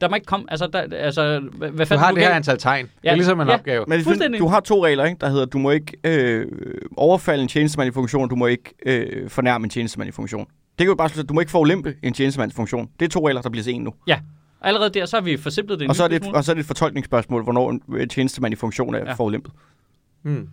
[0.00, 2.58] Der må ikke komme, altså, der, altså hvad, hvad Du fanden har det her antal
[2.58, 2.84] tegn.
[2.86, 3.54] Det Ja, er ligesom en ja.
[3.54, 3.84] opgave.
[3.88, 4.40] Men det, Fuldstændig.
[4.40, 5.18] du har to regler, ikke?
[5.20, 6.46] der hedder, du må ikke øh,
[6.96, 10.46] overfalde en tjenestemand i funktion, du må ikke øh, fornærme en tjenestemand i funktion.
[10.78, 12.90] Det kan jo bare slå, du må ikke forulempe en tjenestemands funktion.
[13.00, 13.94] Det er to regler, der bliver en nu.
[14.60, 16.36] Allerede der, så har vi forsimplet det Og så, er det, smule.
[16.38, 19.04] og så er det et fortolkningsspørgsmål, hvornår en øh, tjenestemand i funktion er Ja.
[19.06, 19.12] ja.
[19.12, 19.52] forulempet.
[20.22, 20.48] Hmm.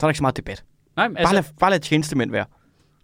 [0.00, 0.64] Så er der ikke så meget debat.
[1.00, 2.44] Nej, men Altså, bare, lad, bare lad tjenestemænd være.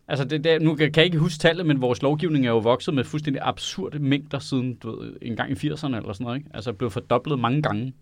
[0.09, 2.95] altså det, det, nu kan jeg ikke huske tallet, men vores lovgivning er jo vokset
[2.95, 6.51] med fuldstændig absurde mængder siden, du ved, en gang i 80'erne eller sådan noget, ikke?
[6.55, 7.93] Altså blevet fordoblet mange gange,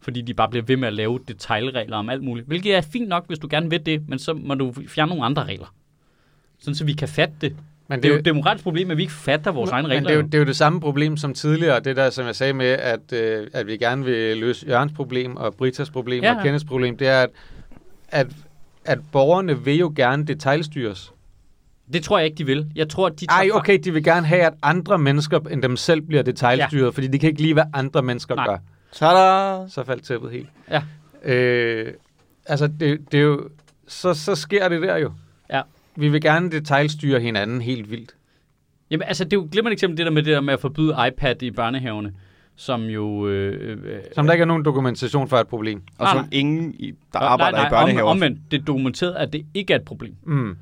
[0.00, 2.46] fordi de bare bliver ved med at lave detaljregler om alt muligt.
[2.46, 5.24] Hvilket er fint nok, hvis du gerne vil det, men så må du fjerne nogle
[5.24, 5.74] andre regler.
[6.58, 7.56] Sådan, så vi kan fatte det.
[7.88, 10.08] Men Det er jo et demokratisk problem, at vi ikke fatter vores egne men regler.
[10.08, 12.36] det er, jo, det er jo det samme problem som tidligere, det der, som jeg
[12.36, 16.36] sagde med, at, øh, at vi gerne vil løse Jørgens problem, og Britas problem, ja.
[16.36, 17.30] og Kenneths problem, det er, at,
[18.08, 18.26] at
[18.84, 21.12] at borgerne vil jo gerne detaljstyres.
[21.92, 22.72] Det tror jeg ikke, de vil.
[22.74, 25.76] Jeg tror, de tager Ej, okay, de vil gerne have, at andre mennesker end dem
[25.76, 26.88] selv bliver detaljstyret, ja.
[26.88, 28.46] fordi de kan ikke lide, hvad andre mennesker Nej.
[28.46, 28.56] gør.
[28.92, 29.68] Tada!
[29.68, 30.48] Så faldt tæppet helt.
[30.70, 30.82] Ja.
[31.32, 31.92] Øh,
[32.46, 33.48] altså, det, det er jo...
[33.88, 35.12] Så, så sker det der jo.
[35.50, 35.62] Ja.
[35.96, 38.14] Vi vil gerne detaljstyre hinanden helt vildt.
[38.90, 40.96] Jamen, altså, det er jo glimrende eksempel, det der med det der med at forbyde
[41.08, 42.12] iPad i børnehavene,
[42.56, 43.28] som jo...
[43.28, 45.82] Øh, øh, Som der ikke er nogen dokumentation for et problem.
[45.98, 46.28] Og Nej, så nej.
[46.32, 48.02] ingen, i, der nej, arbejder nej, i børnehaver.
[48.10, 50.14] Om, omvendt, det er dokumenteret, at det ikke er et problem.
[50.26, 50.56] Mm.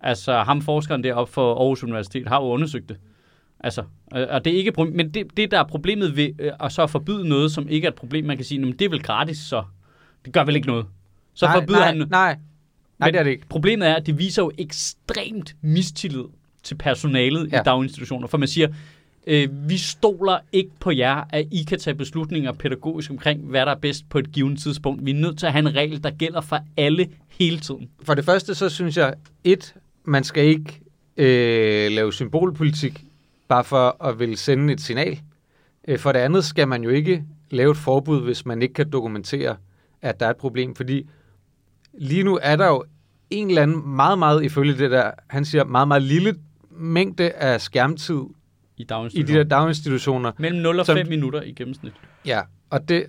[0.00, 2.96] Altså, ham forskeren deroppe for Aarhus Universitet har jo undersøgt det.
[3.60, 3.82] Altså,
[4.16, 6.52] øh, og det er ikke et problem, men det, det, der er problemet ved øh,
[6.60, 8.84] at så forbyde noget, som ikke er et problem, man kan sige, "Nå, men det
[8.84, 9.62] er vel gratis, så
[10.24, 10.86] det gør vel ikke noget.
[11.34, 11.96] Så nej, forbyder nej, han...
[11.96, 12.36] Nej, nej,
[12.98, 13.46] Men det er det ikke.
[13.48, 16.24] Problemet er, at det viser jo ekstremt mistillid
[16.62, 17.52] til personalet.
[17.52, 17.60] Ja.
[17.60, 18.26] i daginstitutioner.
[18.26, 18.68] For man siger,
[19.26, 23.72] øh, vi stoler ikke på jer, at I kan tage beslutninger pædagogisk omkring, hvad der
[23.72, 25.06] er bedst på et givet tidspunkt.
[25.06, 27.90] Vi er nødt til at have en regel, der gælder for alle hele tiden.
[28.02, 29.14] For det første, så synes jeg,
[29.44, 30.80] et, man skal ikke
[31.16, 33.04] øh, lave symbolpolitik,
[33.48, 35.20] bare for at vil sende et signal.
[35.88, 38.90] Øh, for det andet skal man jo ikke lave et forbud, hvis man ikke kan
[38.90, 39.56] dokumentere,
[40.02, 40.74] at der er et problem.
[40.74, 41.06] Fordi
[41.98, 42.84] lige nu er der jo
[43.30, 46.34] en eller anden meget, meget ifølge det der, han siger, meget, meget lille
[46.70, 48.20] mængde af skærmtid
[48.76, 49.42] i i de daginstitutioner.
[49.42, 50.32] der daginstitutioner.
[50.38, 51.92] Mellem 0 og Som- 5 minutter i gennemsnit.
[52.26, 53.06] Ja, og det,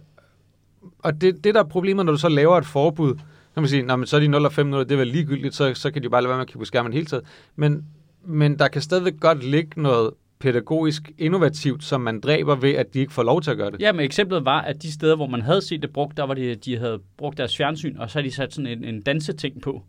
[0.99, 3.16] og det, det der er problemet, når du så laver et forbud,
[3.53, 5.07] så man sige, "Nå, men så er de 0 og 5 minutter, det er vel
[5.07, 7.24] ligegyldigt, så, så kan de bare lade være med at kigge på skærmen hele tiden.
[7.55, 7.86] Men,
[8.26, 12.99] men der kan stadigvæk godt ligge noget pædagogisk innovativt, som man dræber ved, at de
[12.99, 13.82] ikke får lov til at gøre det.
[13.82, 16.34] Ja, men eksemplet var, at de steder, hvor man havde set det brugt, der var
[16.34, 19.61] det, de havde brugt deres fjernsyn, og så havde de sat sådan en, en danseting
[19.61, 19.84] på.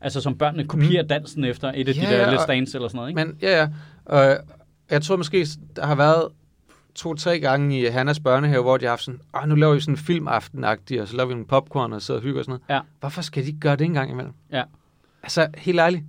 [0.00, 2.02] Altså som børnene kopierer dansen efter et af Mm.
[2.02, 3.24] Ja, de der ja, Let's Dance eller sådan noget, ikke?
[3.24, 3.68] Men ja, ja.
[4.04, 4.36] Og
[4.90, 6.28] jeg tror måske, der har været
[6.94, 9.94] to-tre gange i Hannas børnehave, hvor de har haft sådan, Åh, nu laver vi sådan
[9.94, 12.76] en filmaften og så laver vi en popcorn og sidder og hygger og sådan noget.
[12.76, 12.86] Ja.
[13.00, 14.32] Hvorfor skal de ikke gøre det en gang imellem?
[14.52, 14.62] Ja.
[15.22, 16.04] Altså, helt ærligt.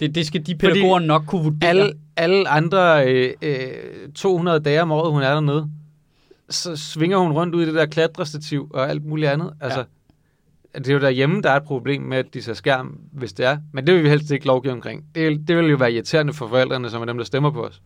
[0.00, 1.70] Det, det skal de pædagoger nok kunne vurdere.
[1.70, 5.70] alle, alle andre øh, øh, 200 dage om året, hun er dernede,
[6.50, 9.52] så svinger hun rundt ud i det der klatrestativ og alt muligt andet.
[9.60, 9.84] Altså, ja.
[10.74, 13.46] Det er jo derhjemme, der er et problem med, at de ser skærm, hvis det
[13.46, 13.58] er.
[13.72, 15.04] Men det vil vi helst ikke lovgive omkring.
[15.14, 17.82] Det, det vil jo være irriterende for forældrene, som er dem, der stemmer på os.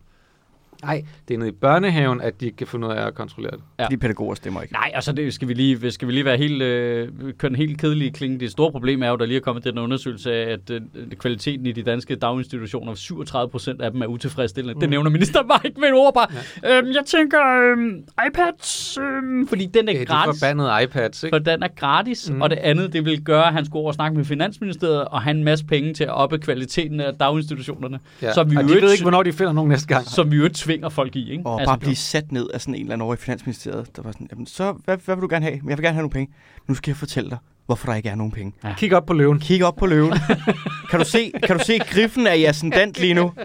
[0.83, 3.51] Nej, det er nede i børnehaven, at de ikke kan finde ud af at kontrollere
[3.51, 3.59] det.
[3.79, 3.87] Ja.
[3.91, 4.73] De pædagoger stemmer ikke.
[4.73, 7.07] Nej, altså det skal vi lige, skal vi lige være helt, øh,
[7.37, 8.39] køre en helt kedelig klinge.
[8.39, 10.81] Det store problem er jo, der lige er kommet den undersøgelse af, at øh,
[11.19, 14.73] kvaliteten i de danske daginstitutioner, 37 procent af dem er utilfredsstillende.
[14.73, 14.79] Mm.
[14.79, 16.27] Det nævner ministeren bare ikke med et ord bare.
[16.63, 16.77] Ja.
[16.77, 17.39] Øhm, jeg tænker,
[17.71, 20.39] øhm, iPads, øhm, fordi den er Ja, de gratis.
[20.41, 21.35] forbandede iPads, ikke?
[21.35, 22.41] For den er gratis, mm.
[22.41, 25.21] Og det andet, det vil gøre, at han skulle over og snakke med Finansministeriet og
[25.21, 28.33] have en masse penge til at oppe kvaliteten af daginstitutionerne, Ja.
[28.33, 30.05] som vi og de ikke- ved ikke, hvornår de finder nogen næste gang.
[30.05, 31.31] som vi jo tvinger folk i.
[31.31, 31.45] Ikke?
[31.45, 34.01] Og Altså, bare blive sat ned af sådan en eller anden over i Finansministeriet, der
[34.01, 35.61] var sådan, jamen så, hvad, hvad vil du gerne have?
[35.67, 36.33] Jeg vil gerne have nogle penge.
[36.67, 38.53] Nu skal jeg fortælle dig, hvorfor der ikke er nogen penge.
[38.77, 39.39] Kig op på løven.
[39.39, 40.13] Kig op på løven.
[40.89, 43.33] kan, du se, kan du se griffen af ascendant lige nu?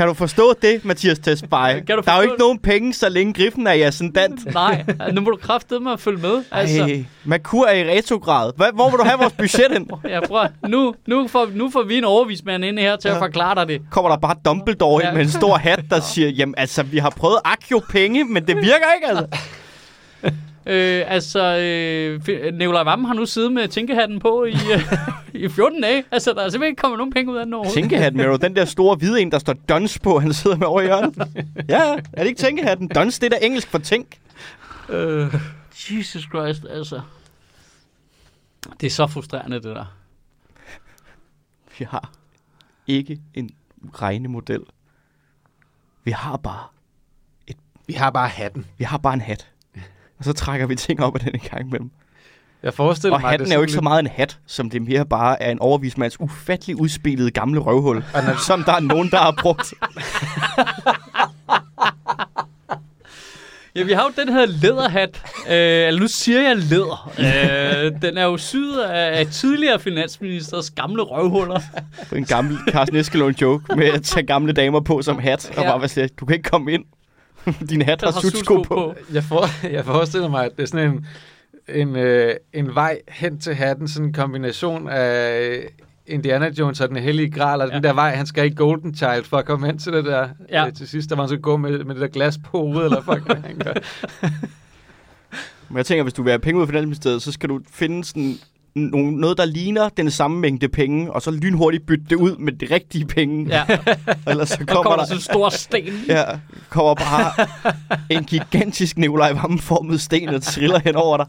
[0.00, 1.82] Kan du forstå det, Mathias Tesfaye?
[1.86, 2.38] Der er jo ikke det?
[2.38, 4.54] nogen penge, så længe griffen er i ascendant.
[4.54, 6.44] Nej, nu må du kraftedeme med at følge med.
[6.52, 6.82] Altså.
[6.82, 8.52] Ej, Merkur er i retrograd.
[8.56, 9.90] Hvad, hvor vil du have vores budget hen?
[10.08, 13.14] Ja, prøv, nu, nu, får, nu får vi en overvismand ind her til ja.
[13.14, 13.82] at forklare dig det.
[13.90, 15.08] Kommer der bare Dumbledore Ja.
[15.08, 18.46] ind med en stor hat, der siger, jamen altså, vi har prøvet Akio penge, men
[18.46, 19.26] det virker ikke altså.
[20.70, 21.56] Øh, altså,
[22.28, 24.92] øh, Nicolai Vammen har nu siddet med tænkehatten på i, øh,
[25.34, 26.04] i 14 dage.
[26.10, 27.74] Altså, der er simpelthen ikke kommet nogen penge ud af den overhovedet.
[27.74, 30.80] Tænkehatten, Mero, den der store hvide en, der står Duns på, han sidder med over
[30.80, 31.14] i hjørnet.
[31.68, 32.88] Ja, er det ikke tænkehatten?
[32.88, 34.18] Duns, det er da engelsk for tænk.
[34.88, 35.34] Øh.
[35.90, 37.00] Jesus Christ, altså.
[38.80, 39.84] Det er så frustrerende, det der.
[41.78, 42.12] Vi har
[42.86, 43.50] ikke en
[43.94, 44.60] regnemodel.
[46.04, 46.64] Vi har bare,
[47.86, 48.66] Vi har bare hatten.
[48.78, 49.49] vi har bare en hat.
[50.20, 51.90] Og så trækker vi ting op af den en gang imellem.
[52.62, 54.82] Jeg forestiller Og mig, hatten er jo ikke så sådan meget en hat, som det
[54.82, 59.18] mere bare er en overvismands ufattelig udspillede gamle røvhul, når- som der er nogen, der
[59.18, 59.74] har brugt.
[63.74, 65.22] Ja, vi har jo den her læderhat.
[65.46, 65.52] Øh,
[65.88, 67.12] eller nu siger jeg læder.
[67.18, 71.60] Øh, den er jo syet af, af tidligere finansministers gamle røvhuller.
[72.16, 75.50] En gammel Carsten Eskelund joke med at tage gamle damer på som hat.
[75.56, 75.70] Og Ja.
[75.70, 76.84] bare være sådan, du kan ikke komme ind.
[77.70, 78.62] Din hat har sutsko på.
[78.62, 78.94] på.
[79.12, 79.44] Jeg, for,
[79.76, 81.06] jeg forestiller mig, at det er sådan en,
[81.88, 85.60] en, øh, en vej hen til hatten, sådan en kombination af
[86.06, 87.74] Indiana Jones og den hellige gral, og ja.
[87.74, 90.28] Den der vej, han skal i Golden Child for at komme hen til det der
[90.50, 90.66] Ja.
[90.66, 92.84] øh, til sidst, der var han så gå med, med det der glas på hovedet,
[92.84, 93.72] eller fuck, hvad han gør.
[95.68, 98.04] Men jeg tænker, hvis du vil have penge ud af Finansministeriet, så skal du finde
[98.04, 98.38] sådan
[98.74, 102.74] noget, der ligner den samme mængde penge, og så lynhurtigt bytte det ud med de
[102.74, 103.46] rigtige penge.
[103.48, 103.64] Ja,
[104.30, 105.94] Ellers så kommer kommer der der, sådan en stor sten.
[106.08, 106.24] ja,
[106.68, 107.46] kommer bare
[108.10, 111.26] en gigantisk Nikolaj Vammen-formet sten, der triller hen over dig.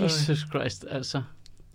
[0.00, 1.22] Jesus Christ, altså.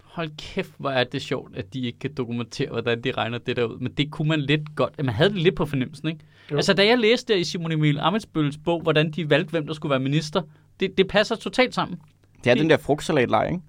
[0.04, 3.56] Hold kæft, hvor er det sjovt, at de ikke kan dokumentere, hvordan de regner det
[3.56, 3.80] der ud.
[3.80, 4.94] Men det kunne man lidt godt.
[4.98, 6.20] Man havde det lidt på fornemmelsen, ikke?
[6.52, 6.56] Jo.
[6.56, 9.74] Altså, da jeg læste der i Simon Emil Amitsbøls bog, hvordan de valgte, hvem der
[9.74, 10.42] skulle være minister,
[10.80, 12.00] det, det passer totalt sammen.
[12.46, 13.64] Det er den der frugtsalatleg, ikke?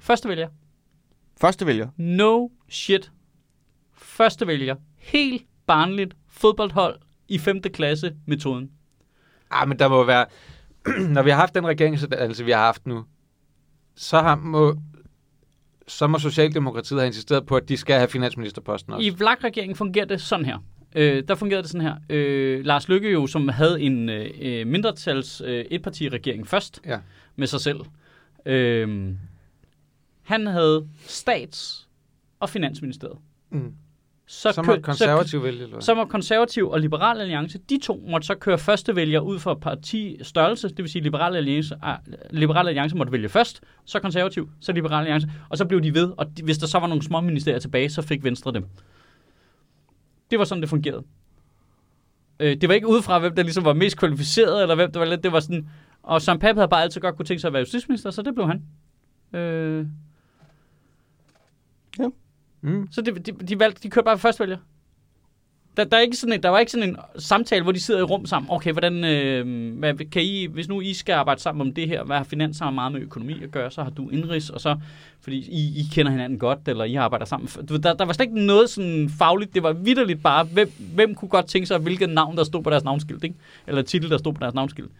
[0.00, 0.48] Første vælger.
[1.40, 1.88] Første vælger.
[1.96, 3.12] No shit.
[3.92, 4.74] Første vælger.
[4.96, 6.98] Helt barnligt fodboldhold
[7.28, 7.62] i 5.
[7.62, 8.70] klasse metoden.
[9.50, 10.26] Ah, men der må være...
[11.14, 13.04] Når vi har haft den regeringsuddannelse, vi har haft nu,
[13.96, 14.76] så har, må,
[15.88, 19.06] så må Socialdemokratiet have insisteret på, at de skal have finansministerposten også.
[19.06, 20.58] I VLAG-regeringen fungerer det sådan her.
[20.94, 21.96] Øh, der fungerede det sådan her.
[22.10, 26.98] Øh, Lars Lykke jo, som havde en øh, mindretals øh, etparti-regering først Ja.
[27.36, 27.78] med sig selv.
[28.48, 29.14] Øh,
[30.22, 31.88] han havde stats-
[32.40, 33.18] og finansministeriet.
[33.50, 33.74] Mm.
[34.26, 35.80] Så, Så kø- må konservativ vælge, eller?
[35.80, 39.54] Så må konservativ og liberal alliance, de to måtte så køre første vælger ud fra
[39.54, 41.98] partistørrelse, det vil sige liberal alliance, ah,
[42.30, 46.12] liberal alliance måtte vælge først, så konservativ, så liberal alliance, og så blev de ved,
[46.16, 48.64] og de, hvis der så var nogle små ministerier tilbage, så fik Venstre dem.
[50.30, 51.02] Det var sådan, det fungerede.
[52.40, 55.06] Øh, det var ikke udefra, hvem der ligesom var mest kvalificeret, eller hvem der var
[55.06, 55.68] lidt, det var sådan,
[56.02, 58.34] og Søren Pape havde bare altid godt kunne tænke sig at være justitsminister, så det
[58.34, 58.62] blev han.
[59.32, 59.86] Øh,
[62.60, 62.88] Mm.
[62.90, 64.56] så de, de, de, valgte, de kørte bare første vælger.
[65.76, 68.00] Der, der, er ikke sådan en, der var ikke sådan en samtale, hvor de sidder
[68.00, 68.50] i rum sammen.
[68.50, 72.04] Okay, hvordan, øh, hvad, kan I, hvis nu I skal arbejde sammen om det her,
[72.04, 74.76] hvad har finans har meget med økonomi at gøre, så har du indrigs, og så,
[75.20, 77.48] fordi I, I kender hinanden godt, eller I arbejder sammen.
[77.68, 81.14] Du, der, der var slet ikke noget sådan fagligt, det var vidderligt bare, hvem, hvem
[81.14, 83.36] kunne godt tænke sig, hvilket navn, der stod på deres navnskilt, ikke?
[83.66, 84.90] eller titel, der stod på deres navnskilt.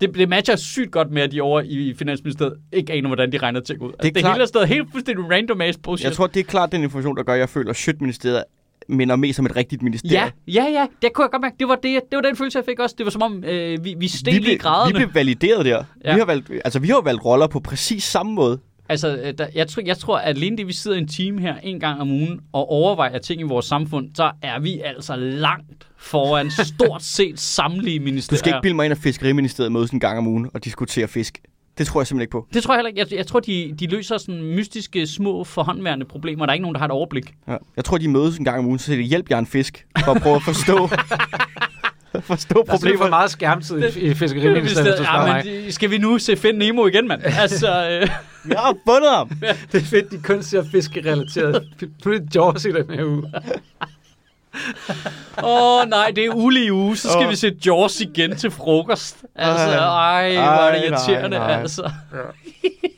[0.00, 3.38] Det, det matcher sygt godt med, at de over i Finansministeriet ikke aner, hvordan de
[3.38, 3.88] regner ting ud.
[3.88, 4.34] Altså, det, det klart.
[4.34, 6.04] hele er stadig helt fuldstændig random ass bullshit.
[6.04, 8.44] Jeg tror, det er klart den information, der gør, at jeg føler, at Sjøtministeriet
[8.88, 10.30] minder mest om et rigtigt ministerium.
[10.48, 10.86] Ja, ja, ja.
[11.02, 11.56] Det kunne jeg godt mærke.
[11.58, 12.94] Det var, det, det var den følelse, jeg fik også.
[12.98, 14.94] Det var som om, øh, vi, vi steg i blev, vi graderne.
[14.94, 15.84] blev valideret der.
[16.04, 16.14] Ja.
[16.14, 18.58] Vi, har valgt, altså, vi har valgt roller på præcis samme måde.
[18.88, 21.38] Altså, øh, der, jeg, tror, jeg tror, at alene det, vi sidder i en team
[21.38, 25.16] her en gang om ugen og overvejer ting i vores samfund, så er vi altså
[25.16, 28.38] langt foran stort set samtlige Du ministerier.
[28.38, 31.38] skal ikke bilde mig ind, at Fiskeriministeriet mødes en gang om ugen og diskutere fisk.
[31.78, 32.46] Det tror jeg simpelthen ikke på.
[32.54, 33.00] Det tror jeg heller ikke.
[33.00, 36.46] Jeg, jeg tror, de, de løser sådan mystiske, små, forhåndværende problemer.
[36.46, 37.34] Der er ikke nogen, der har et overblik.
[37.48, 37.56] Ja.
[37.76, 39.86] Jeg tror, de mødes en gang om ugen, så siger de, hjælp jer en fisk,
[40.04, 40.88] for at prøve at forstå,
[42.20, 46.18] forstå Der er for meget skærmtid i, i fiskeriministeriet, ja, men de- skal vi nu
[46.18, 47.22] se Find Nemo igen, mand?
[47.24, 48.08] Altså, øh,
[48.52, 49.30] Jeg har fundet ham!
[49.72, 51.64] Det er fedt, de kun ser fiskerelateret.
[52.04, 53.32] Nu er det Jaws i den her uge.
[55.42, 57.30] Åh oh, nej, det er ulige uge, så skal Åh.
[57.30, 59.16] vi se Jaws igen til frokost.
[59.34, 60.34] Altså, Ej.
[60.34, 61.60] ej, hvor er det irriterende, nej, nej.
[61.60, 61.90] altså.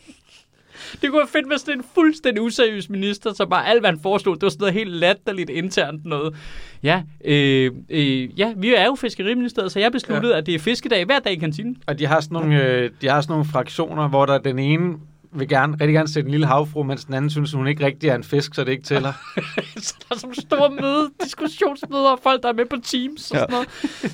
[0.93, 4.01] det kunne være fedt, det er en fuldstændig useriøs minister, så bare alt, hvad han
[4.03, 6.35] foreslog, det var sådan noget helt latterligt internt noget.
[6.83, 10.39] Ja, øh, øh, ja vi er jo fiskeriministeriet, så jeg besluttede, ja.
[10.39, 11.77] at det er fiskedag hver dag i kantinen.
[11.87, 14.95] Og de har sådan nogle, øh, de har sådan nogle fraktioner, hvor der den ene
[15.33, 18.09] vil gerne, rigtig gerne sætte en lille havfru, mens den anden synes, hun ikke rigtig
[18.09, 19.13] er en fisk, så det ikke tæller.
[19.37, 23.31] så der er sådan nogle store møde, diskussionsmøder, og folk, der er med på Teams
[23.31, 23.41] og Ja.
[23.41, 23.69] sådan noget.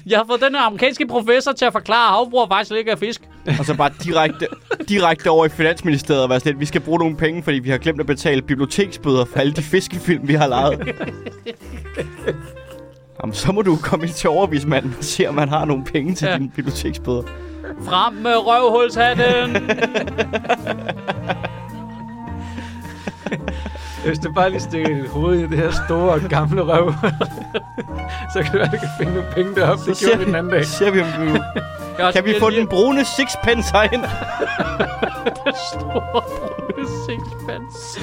[0.06, 2.96] Jeg har fået den her amerikanske professor til at forklare, at havbrug faktisk ikke er
[2.96, 3.20] fisk.
[3.58, 4.46] Og så bare direkte,
[4.88, 7.70] direkte over i Finansministeriet og være sådan lidt, vi skal bruge nogle penge, fordi vi
[7.70, 10.88] har glemt at betale biblioteksbøder for alle de fiskefilm, vi har lejet.
[13.22, 16.14] Jamen, så må du komme ind til overvismanden og se, om han har nogle penge
[16.14, 16.32] til Ja.
[16.32, 16.38] ja.
[16.38, 17.22] dine biblioteksbøder.
[17.84, 19.70] Frem med røvhulshatten!
[24.06, 26.92] Hvis du bare lige stikker dit hoved i det her store, gamle røv,
[28.32, 29.84] så kan du være, du kan finde nogle penge deroppe.
[29.90, 30.66] Det gjorde vi den anden dag.
[30.66, 31.38] så ser vi, om vi,
[32.12, 34.04] kan vi få den brune sixpence herind?
[35.72, 38.00] store brune sixpence?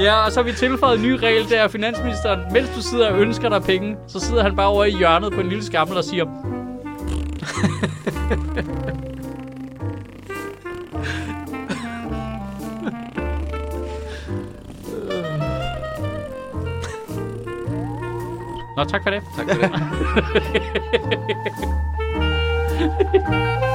[0.00, 3.10] Ja, og så har vi tilføjet en ny regel, der er finansministeren, mens du sidder
[3.10, 5.96] og ønsker dig penge, så sidder han bare over i hjørnet på en lille skammel
[5.96, 6.24] og siger,
[18.76, 19.22] Nå, tak for det.
[19.36, 19.70] Tak for det.